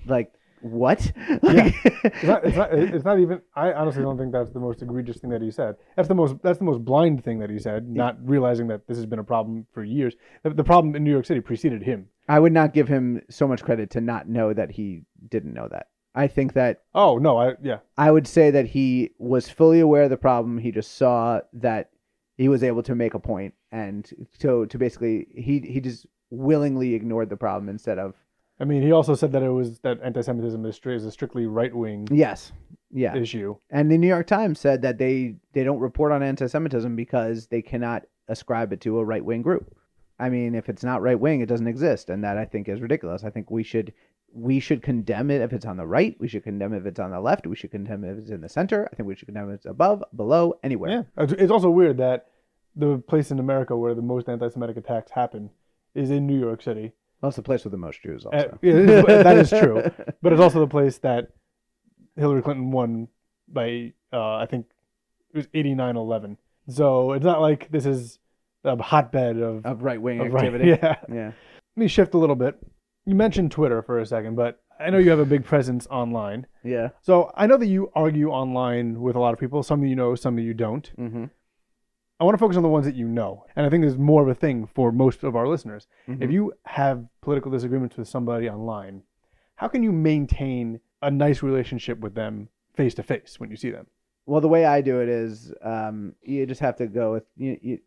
[0.05, 1.11] like, what?
[1.41, 2.73] Like- it's not, it's not.
[2.73, 3.41] It's not even.
[3.55, 5.75] I honestly don't think that's the most egregious thing that he said.
[5.95, 6.35] That's the most.
[6.43, 7.87] That's the most blind thing that he said.
[7.87, 10.15] Not realizing that this has been a problem for years.
[10.43, 12.07] The, the problem in New York City preceded him.
[12.29, 15.67] I would not give him so much credit to not know that he didn't know
[15.71, 15.87] that.
[16.13, 17.79] I think that Oh no, I yeah.
[17.97, 20.57] I would say that he was fully aware of the problem.
[20.57, 21.89] He just saw that
[22.37, 24.09] he was able to make a point, and
[24.39, 28.15] so to basically he he just willingly ignored the problem instead of
[28.61, 32.07] I mean, he also said that it was that anti-Semitism is, is a strictly right-wing
[32.11, 32.51] yes,
[32.91, 33.15] yeah.
[33.15, 33.55] issue.
[33.71, 37.63] And the New York Times said that they they don't report on anti-Semitism because they
[37.63, 39.75] cannot ascribe it to a right wing group.
[40.19, 42.81] I mean, if it's not right wing, it doesn't exist, and that I think is
[42.81, 43.23] ridiculous.
[43.23, 43.93] I think we should
[44.31, 46.15] we should condemn it if it's on the right.
[46.19, 47.47] We should condemn it if it's on the left.
[47.47, 48.87] We should condemn it if it's in the center.
[48.91, 51.07] I think we should condemn it if it's above, below, anywhere.
[51.17, 52.27] Yeah, it's it's also weird that
[52.75, 55.49] the place in America where the most anti-Semitic attacks happen
[55.95, 56.93] is in New York City.
[57.21, 58.59] Well, it's the place with the most Jews, Uh, also.
[58.61, 59.83] yeah, it is- that is true.
[60.21, 61.27] But it's also the place that
[62.15, 63.07] Hillary Clinton won
[63.47, 64.65] by, uh, I think
[65.33, 66.37] it was 89 11.
[66.67, 68.19] So it's not like this is
[68.63, 70.69] a hotbed of, of right wing of right- activity.
[70.81, 70.95] yeah.
[71.11, 71.25] yeah.
[71.75, 72.57] Let me shift a little bit.
[73.05, 76.45] You mentioned Twitter for a second, but I know you have a big presence online.
[76.63, 76.89] Yeah.
[77.01, 79.63] So I know that you argue online with a lot of people.
[79.63, 80.91] Some of you know, some of you don't.
[80.97, 81.25] Mm-hmm.
[82.21, 83.45] I want to focus on the ones that you know.
[83.55, 85.87] And I think there's more of a thing for most of our listeners.
[86.07, 86.21] Mhm.
[86.21, 89.01] If you have political disagreements with somebody online,
[89.55, 93.71] how can you maintain a nice relationship with them face to face when you see
[93.71, 93.87] them?
[94.27, 97.57] Well, the way I do it is um, you just have to go with you,
[97.59, 97.79] you,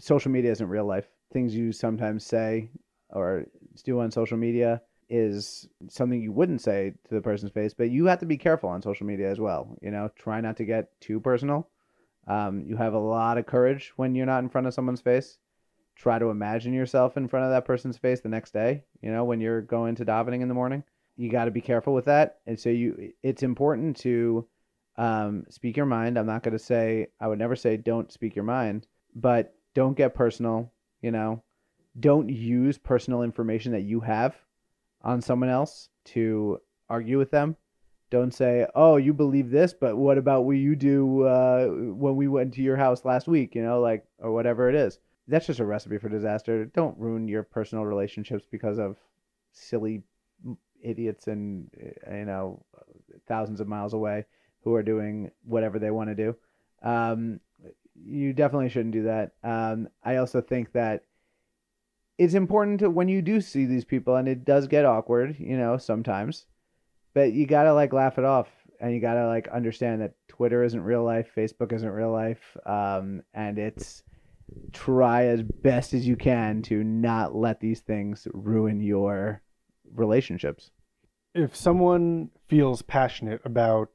[0.00, 1.08] social media isn't real life.
[1.32, 2.70] Things you sometimes say
[3.10, 3.46] or
[3.84, 8.06] do on social media is something you wouldn't say to the person's face, but you
[8.06, 9.78] have to be careful on social media as well.
[9.80, 11.68] You know, try not to get too personal.
[12.26, 15.38] Um, you have a lot of courage when you're not in front of someone's face.
[15.94, 18.82] Try to imagine yourself in front of that person's face the next day.
[19.00, 20.82] You know, when you're going to davening in the morning,
[21.16, 22.38] you got to be careful with that.
[22.46, 24.46] And so you, it's important to
[24.96, 26.18] um, speak your mind.
[26.18, 29.96] I'm not going to say, I would never say don't speak your mind, but don't
[29.96, 30.72] get personal.
[31.00, 31.42] You know,
[31.98, 34.34] don't use personal information that you have
[35.02, 36.58] on someone else to
[36.88, 37.56] argue with them.
[38.10, 42.28] Don't say, oh, you believe this, but what about what you do uh, when we
[42.28, 45.00] went to your house last week, you know, like, or whatever it is.
[45.26, 46.66] that's just a recipe for disaster.
[46.66, 48.96] Don't ruin your personal relationships because of
[49.52, 50.02] silly
[50.82, 51.68] idiots and
[52.12, 52.62] you know
[53.26, 54.24] thousands of miles away
[54.62, 56.36] who are doing whatever they want to do.
[56.82, 57.40] Um,
[57.94, 59.32] you definitely shouldn't do that.
[59.42, 61.04] Um, I also think that
[62.18, 65.56] it's important to when you do see these people, and it does get awkward, you
[65.56, 66.46] know, sometimes,
[67.16, 68.46] but you gotta like laugh it off,
[68.78, 73.22] and you gotta like understand that Twitter isn't real life, Facebook isn't real life, um,
[73.32, 74.02] and it's
[74.74, 79.40] try as best as you can to not let these things ruin your
[79.94, 80.72] relationships.
[81.34, 83.88] If someone feels passionate about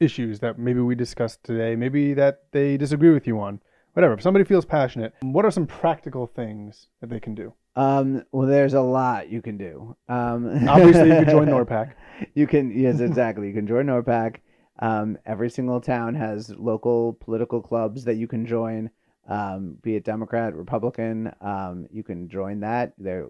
[0.00, 3.60] issues that maybe we discussed today, maybe that they disagree with you on,
[3.92, 7.52] whatever, if somebody feels passionate, what are some practical things that they can do?
[7.74, 9.96] Um, well, there's a lot you can do.
[10.08, 11.92] Um, Obviously, you can join NORPAC.
[12.34, 13.48] You can, yes, exactly.
[13.48, 14.36] You can join NORPAC.
[14.78, 18.90] Um, every single town has local political clubs that you can join,
[19.28, 21.32] um, be it Democrat, Republican.
[21.40, 22.92] Um, you can join that.
[22.98, 23.28] There,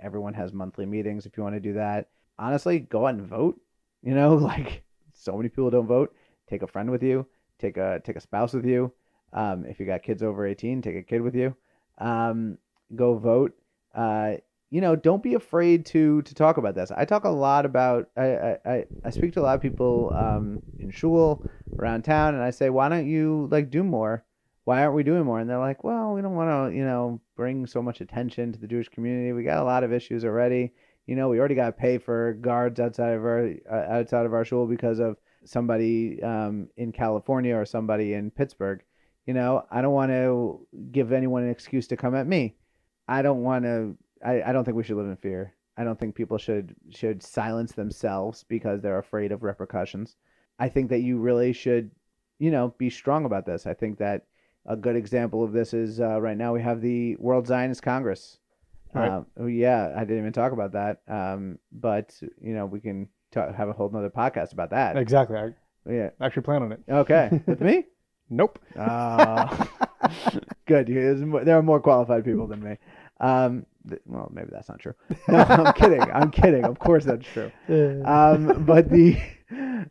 [0.00, 2.08] everyone has monthly meetings if you want to do that.
[2.38, 3.60] Honestly, go out and vote.
[4.02, 6.14] You know, like so many people don't vote.
[6.48, 7.26] Take a friend with you.
[7.58, 8.92] Take a take a spouse with you.
[9.32, 11.56] Um, if you got kids over 18, take a kid with you.
[11.98, 12.58] Um,
[12.94, 13.54] go vote
[13.94, 14.34] uh,
[14.72, 16.90] you know, don't be afraid to to talk about this.
[16.90, 18.08] I talk a lot about.
[18.16, 21.44] I I, I speak to a lot of people um, in shul
[21.78, 24.24] around town, and I say, why don't you like do more?
[24.64, 25.40] Why aren't we doing more?
[25.40, 28.58] And they're like, well, we don't want to, you know, bring so much attention to
[28.58, 29.32] the Jewish community.
[29.32, 30.72] We got a lot of issues already.
[31.06, 34.32] You know, we already got to pay for guards outside of our uh, outside of
[34.32, 38.82] our shul because of somebody um, in California or somebody in Pittsburgh.
[39.26, 42.56] You know, I don't want to give anyone an excuse to come at me.
[43.06, 43.98] I don't want to.
[44.24, 45.54] I, I don't think we should live in fear.
[45.76, 50.16] I don't think people should should silence themselves because they're afraid of repercussions.
[50.58, 51.90] I think that you really should,
[52.38, 53.66] you know, be strong about this.
[53.66, 54.26] I think that
[54.66, 58.38] a good example of this is uh, right now we have the World Zionist Congress.
[58.94, 59.24] Right.
[59.40, 61.00] Oh, yeah, I didn't even talk about that.
[61.08, 64.98] Um, but you know, we can talk, have a whole nother podcast about that.
[64.98, 65.38] Exactly.
[65.38, 65.52] I
[65.90, 66.10] Yeah.
[66.20, 66.82] actually plan on it.
[66.88, 67.40] Okay.
[67.46, 67.86] With me?
[68.30, 68.58] Nope.
[68.78, 69.66] Uh,
[70.66, 70.88] good.
[70.88, 72.76] You- there's more- There are more qualified people than me.
[73.20, 73.66] Um,
[74.06, 74.94] well, maybe that's not true.
[75.28, 76.00] No, I'm kidding.
[76.00, 76.64] I'm kidding.
[76.64, 77.50] Of course, that's true.
[78.04, 79.18] Um, but the,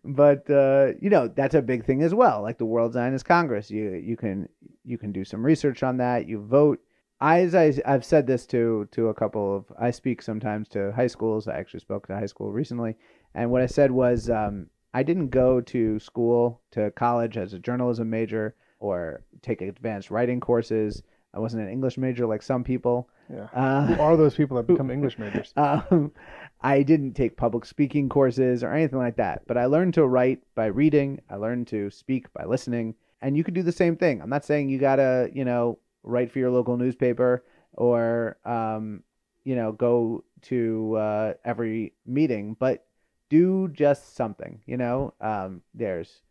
[0.03, 2.41] but uh, you know, that's a big thing as well.
[2.41, 4.47] Like the World Zionist Congress, you you can
[4.83, 6.27] you can do some research on that.
[6.27, 6.79] You vote.
[7.19, 9.65] I, as I, I've said this to to a couple of.
[9.79, 11.47] I speak sometimes to high schools.
[11.47, 12.95] I actually spoke to high school recently,
[13.35, 17.59] and what I said was, um, I didn't go to school to college as a
[17.59, 21.03] journalism major or take advanced writing courses.
[21.33, 23.07] I wasn't an English major like some people.
[23.31, 23.47] Yeah.
[23.53, 25.53] Uh, Who are those people that become English majors?
[25.55, 26.11] um,
[26.61, 30.41] I didn't take public speaking courses or anything like that, but I learned to write
[30.55, 31.21] by reading.
[31.29, 34.21] I learned to speak by listening, and you could do the same thing.
[34.21, 39.03] I'm not saying you gotta, you know, write for your local newspaper or, um,
[39.43, 42.85] you know, go to uh, every meeting, but
[43.29, 44.61] do just something.
[44.65, 46.21] You know, um, there's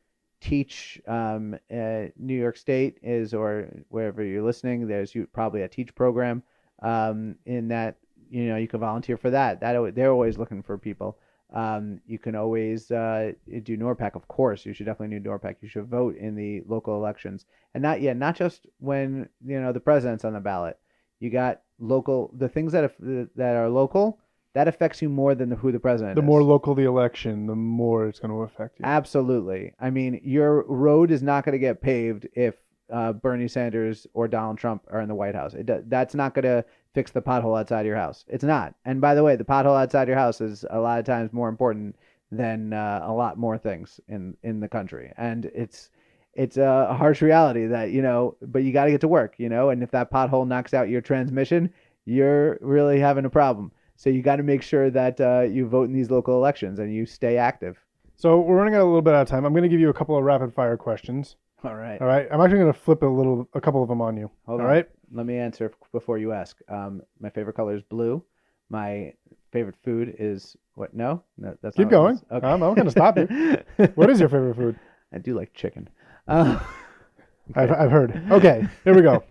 [0.40, 4.86] teach um, uh, New York State is or wherever you're listening.
[4.86, 6.42] There's you, probably a teach program
[6.82, 7.96] um, in that
[8.30, 9.60] you know you can volunteer for that.
[9.60, 11.18] That they're always looking for people.
[11.52, 13.32] Um, you can always uh,
[13.64, 14.64] do NORPAC, of course.
[14.64, 15.56] You should definitely do NORPAC.
[15.60, 19.72] You should vote in the local elections, and not yeah, not just when you know
[19.72, 20.78] the president's on the ballot.
[21.18, 22.92] You got local the things that
[23.36, 24.20] that are local
[24.52, 26.16] that affects you more than the, who the president is.
[26.16, 26.26] The is.
[26.26, 28.84] more local the election, the more it's going to affect you.
[28.84, 29.72] Absolutely.
[29.78, 32.56] I mean, your road is not going to get paved if
[32.92, 35.54] uh, Bernie Sanders or Donald Trump are in the White House.
[35.54, 36.64] It that's not going to
[36.94, 38.24] fix the pothole outside your house.
[38.28, 38.74] It's not.
[38.84, 41.48] And by the way, the pothole outside your house is a lot of times more
[41.48, 41.96] important
[42.32, 45.12] than uh, a lot more things in in the country.
[45.16, 45.90] And it's
[46.34, 49.48] it's a harsh reality that you know, but you got to get to work, you
[49.48, 49.70] know.
[49.70, 51.72] And if that pothole knocks out your transmission,
[52.04, 53.72] you're really having a problem.
[53.96, 56.94] So you got to make sure that uh, you vote in these local elections and
[56.94, 57.78] you stay active.
[58.16, 59.44] So we're running out a little bit out of time.
[59.44, 61.36] I'm going to give you a couple of rapid fire questions.
[61.64, 62.00] All right.
[62.00, 62.26] All right.
[62.32, 64.30] I'm actually going to flip a little, a couple of them on you.
[64.46, 64.72] Hold All on.
[64.72, 64.88] right.
[65.12, 66.56] Let me answer before you ask.
[66.68, 68.22] Um, my favorite color is blue.
[68.70, 69.12] My
[69.52, 70.94] favorite food is what?
[70.94, 72.40] No, no, that's Keep not what it going.
[72.40, 72.44] is.
[72.44, 73.58] I'm not gonna stop you.
[73.96, 74.78] What is your favorite food?
[75.12, 75.88] I do like chicken.
[76.28, 76.60] Uh,
[77.56, 78.22] I've, I've heard.
[78.30, 78.64] Okay.
[78.84, 79.24] Here we go.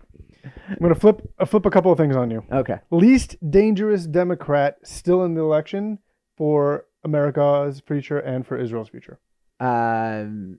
[0.44, 2.44] I'm going to flip, uh, flip a couple of things on you.
[2.52, 2.78] okay.
[2.90, 5.98] Least dangerous Democrat still in the election
[6.36, 9.18] for America's future and for Israel's future.
[9.58, 10.58] Um,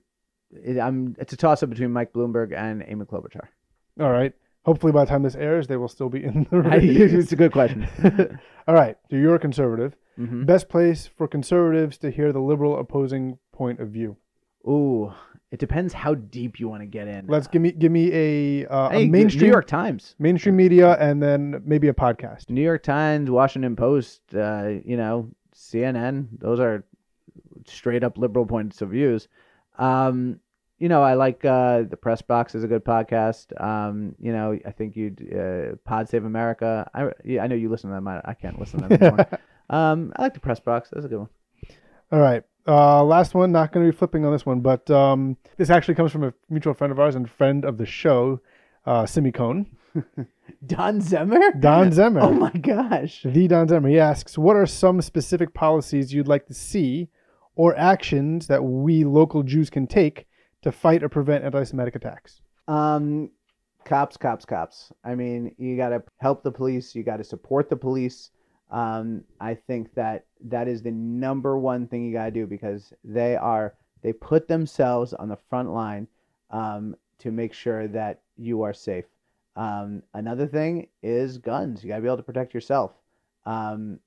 [0.52, 1.16] it, I'm.
[1.18, 3.48] It's a toss up between Mike Bloomberg and Amy Klobuchar.
[4.00, 4.32] All right.
[4.64, 7.12] Hopefully, by the time this airs, they will still be in the race.
[7.12, 7.88] it's a good question.
[8.68, 8.96] All right.
[9.10, 9.96] So you're a conservative.
[10.16, 14.16] hmm Best place for conservatives to hear the liberal opposing point of view.
[14.68, 15.12] Ooh,
[15.50, 17.26] It depends how deep you want to get in.
[17.26, 21.20] Let's give me give me a, uh, Hey, a New York Times, mainstream media and
[21.20, 22.48] then maybe a podcast.
[22.48, 26.28] New York Times, Washington Post, uh, you know, CNN.
[26.38, 26.84] Those are
[27.66, 29.26] straight up liberal points of views.
[29.78, 30.40] Um,
[30.78, 33.58] you know, I like uh, the Press Box is a good podcast.
[33.62, 36.90] Um, you know, I think you uh, Pod Save America.
[36.92, 38.08] I yeah, I know you listen to them.
[38.08, 39.28] I, I can't listen to them anymore.
[39.70, 40.90] um, I like the Press Box.
[40.92, 41.28] That's a good one.
[42.10, 42.42] All right.
[42.66, 43.52] Uh, last one.
[43.52, 46.34] Not going to be flipping on this one, but um, this actually comes from a
[46.50, 48.40] mutual friend of ours and friend of the show,
[48.84, 49.66] uh, Simicone,
[50.66, 51.60] Don Zemmer.
[51.60, 52.22] Don Zemmer.
[52.22, 53.22] Oh my gosh.
[53.24, 53.88] The Don Zemmer.
[53.88, 57.08] He asks, "What are some specific policies you'd like to see,
[57.54, 60.26] or actions that we local Jews can take
[60.62, 63.30] to fight or prevent anti-Semitic attacks?" Um,
[63.84, 64.92] cops, cops, cops.
[65.04, 66.94] I mean, you got to help the police.
[66.94, 68.30] You got to support the police.
[68.70, 72.92] Um, I think that that is the number one thing you got to do because
[73.04, 76.08] they are they put themselves on the front line
[76.50, 79.04] um, to make sure that you are safe.
[79.56, 81.84] Um, another thing is guns.
[81.84, 82.92] You got to be able to protect yourself.
[83.44, 84.00] Um,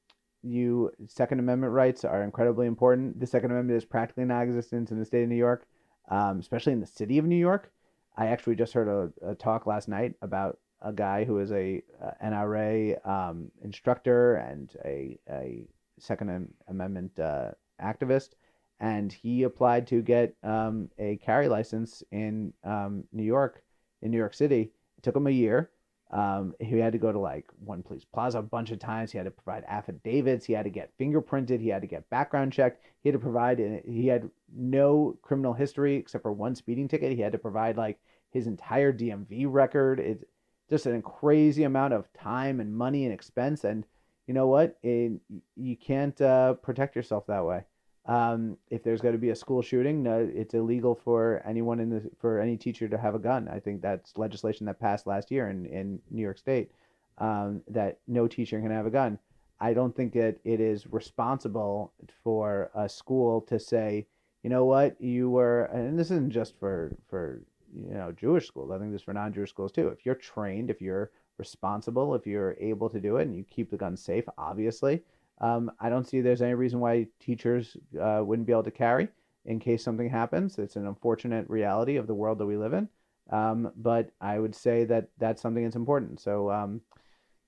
[0.45, 3.19] you Second Amendment rights are incredibly important.
[3.19, 5.67] The Second Amendment is practically non-existent in the state of New York,
[6.09, 7.71] um, especially in the city of New York.
[8.17, 11.81] I actually just heard a, a talk last night about a guy who is a,
[12.01, 15.67] a NRA um, instructor and a, a
[15.99, 18.31] Second Amendment uh, activist,
[18.79, 23.63] and he applied to get um, a carry license in um, New York,
[24.01, 24.71] in New York City.
[24.97, 25.71] It took him a year.
[26.11, 29.11] Um, he had to go to like One Police Plaza a bunch of times.
[29.11, 30.45] He had to provide affidavits.
[30.45, 31.59] He had to get fingerprinted.
[31.59, 32.81] He had to get background checked.
[33.01, 33.59] He had to provide.
[33.85, 37.13] He had no criminal history except for one speeding ticket.
[37.13, 37.99] He had to provide like
[38.31, 39.99] his entire DMV record.
[39.99, 40.23] It's
[40.69, 43.63] just a crazy amount of time and money and expense.
[43.63, 43.85] And
[44.27, 44.77] you know what?
[44.83, 45.13] It,
[45.55, 47.63] you can't uh, protect yourself that way.
[48.07, 51.89] Um, if there's going to be a school shooting, no, it's illegal for anyone in
[51.89, 53.47] the for any teacher to have a gun.
[53.47, 56.71] I think that's legislation that passed last year in in New York State
[57.17, 59.17] um, that no teacher can have a gun.
[59.59, 61.93] I don't think that it is responsible
[62.23, 64.05] for a school to say,
[64.43, 67.41] you know what, you were, and this isn't just for for
[67.73, 68.71] you know Jewish schools.
[68.71, 69.87] I think this is for non-Jewish schools too.
[69.87, 73.71] If you're trained, if you're responsible, if you're able to do it, and you keep
[73.71, 75.03] the gun safe, obviously,
[75.41, 79.09] um, I don't see there's any reason why teachers uh, wouldn't be able to carry
[79.45, 80.57] in case something happens.
[80.57, 82.89] It's an unfortunate reality of the world that we live in.
[83.31, 86.19] Um, but I would say that that's something that's important.
[86.19, 86.81] So, um,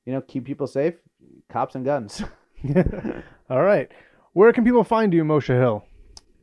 [0.05, 0.95] you know, keep people safe,
[1.49, 2.23] cops and guns.
[3.49, 3.91] All right.
[4.33, 5.85] Where can people find you, Moshe Hill?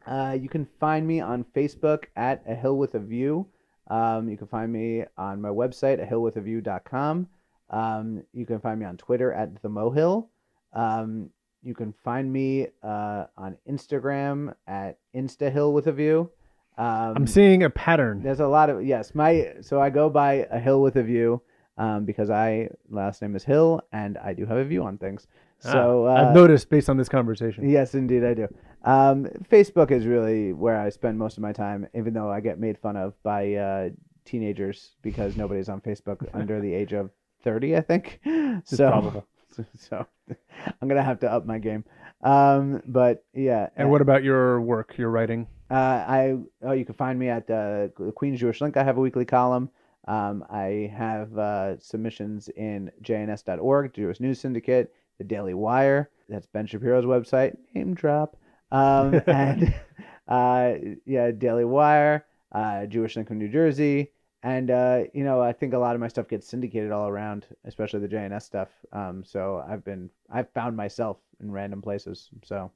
[0.06, 3.46] Uh, you can find me on Facebook at A Hill with a View.
[3.90, 7.28] Um, you can find me on my website, ahillwithaview.com.
[7.70, 10.28] Um, you can find me on Twitter at the Mohill.
[10.74, 11.30] Um,
[11.62, 16.30] you can find me uh, on Instagram at InstaHill with a View.
[16.76, 18.22] Um, I'm seeing a pattern.
[18.22, 19.14] there's a lot of yes.
[19.14, 21.40] My so I go by a hill with a view
[21.78, 25.28] um, because I last name is Hill and I do have a view on things.
[25.60, 27.68] So Ah, uh, I've noticed based on this conversation.
[27.68, 28.48] Yes, indeed, I do.
[28.82, 32.58] Um, Facebook is really where I spend most of my time, even though I get
[32.58, 33.88] made fun of by uh,
[34.24, 37.10] teenagers because nobody's on Facebook under the age of
[37.44, 38.20] 30, I think.
[38.24, 39.26] It's so, probable.
[39.78, 41.84] so, I'm going to have to up my game.
[42.22, 43.68] Um, but yeah.
[43.76, 45.46] And what about your work, your writing?
[45.70, 48.76] Uh, I oh, you can find me at uh, the Queens Jewish Link.
[48.76, 49.70] I have a weekly column.
[50.06, 56.10] Um, I have uh, submissions in JNS.org, Jewish News Syndicate, the Daily Wire.
[56.28, 57.56] That's Ben Shapiro's website.
[57.74, 58.36] Name drop.
[58.70, 59.74] Um, and
[60.28, 60.74] uh,
[61.06, 64.12] yeah, Daily Wire, uh, Jewish Link from New Jersey,
[64.44, 67.46] and uh, you know I think a lot of my stuff gets syndicated all around,
[67.64, 68.68] especially the JNS stuff.
[68.92, 72.30] Um, so I've been I've found myself in random places.
[72.44, 72.70] So.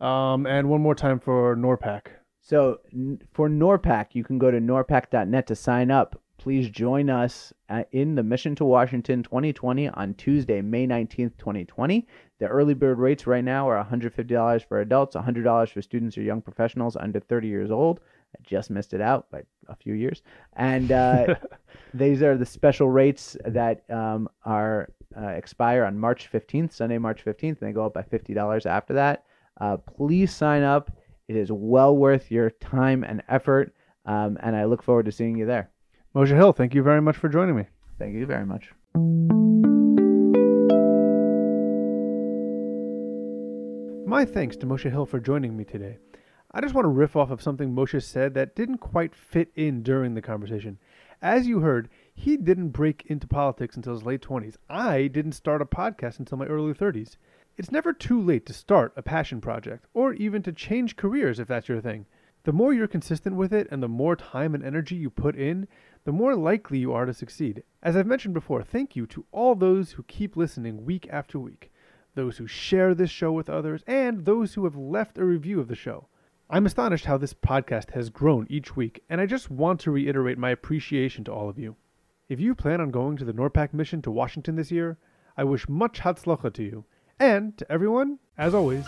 [0.00, 2.06] Um, and one more time for NORPAC.
[2.40, 6.20] So n- for NORPAC, you can go to norpac.net to sign up.
[6.38, 12.08] Please join us uh, in the Mission to Washington 2020 on Tuesday, May 19th, 2020.
[12.40, 16.42] The early bird rates right now are $150 for adults, $100 for students or young
[16.42, 18.00] professionals under 30 years old.
[18.34, 20.22] I just missed it out by a few years.
[20.54, 21.34] And uh,
[21.94, 27.24] these are the special rates that um, are uh, expire on March 15th, Sunday, March
[27.24, 29.24] 15th, and they go up by $50 after that.
[29.60, 30.90] Uh, please sign up.
[31.28, 33.74] It is well worth your time and effort,
[34.06, 35.70] um, and I look forward to seeing you there.
[36.14, 37.66] Moshe Hill, thank you very much for joining me.
[37.98, 38.72] Thank you very much.
[44.06, 45.98] My thanks to Moshe Hill for joining me today.
[46.54, 49.82] I just want to riff off of something Moshe said that didn't quite fit in
[49.82, 50.78] during the conversation.
[51.22, 54.56] As you heard, he didn't break into politics until his late 20s.
[54.68, 57.16] I didn't start a podcast until my early 30s.
[57.56, 61.48] It's never too late to start a passion project, or even to change careers if
[61.48, 62.04] that's your thing.
[62.42, 65.68] The more you're consistent with it and the more time and energy you put in,
[66.04, 67.62] the more likely you are to succeed.
[67.82, 71.72] As I've mentioned before, thank you to all those who keep listening week after week,
[72.14, 75.68] those who share this show with others, and those who have left a review of
[75.68, 76.08] the show.
[76.54, 80.36] I'm astonished how this podcast has grown each week, and I just want to reiterate
[80.36, 81.76] my appreciation to all of you.
[82.28, 84.98] If you plan on going to the NORPAC mission to Washington this year,
[85.34, 86.84] I wish much hatzlacha to you,
[87.18, 88.84] and to everyone, as always,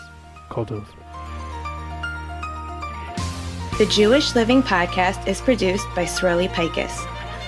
[0.49, 0.65] kol.
[0.65, 0.83] The
[3.89, 7.03] Jewish Living Podcast is produced by Swirly Pikus.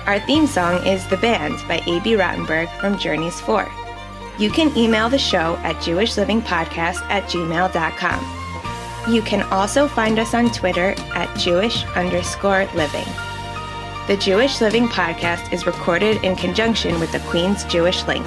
[0.08, 3.70] Our theme song is The Band by Abie Rotenberg from Journeys 4.
[4.40, 8.37] You can email the show at jewishlivingpodcast at gmail.com.
[9.08, 13.06] You can also find us on Twitter at Jewish underscore living.
[14.08, 18.26] The Jewish Living Podcast is recorded in conjunction with the Queens Jewish Link.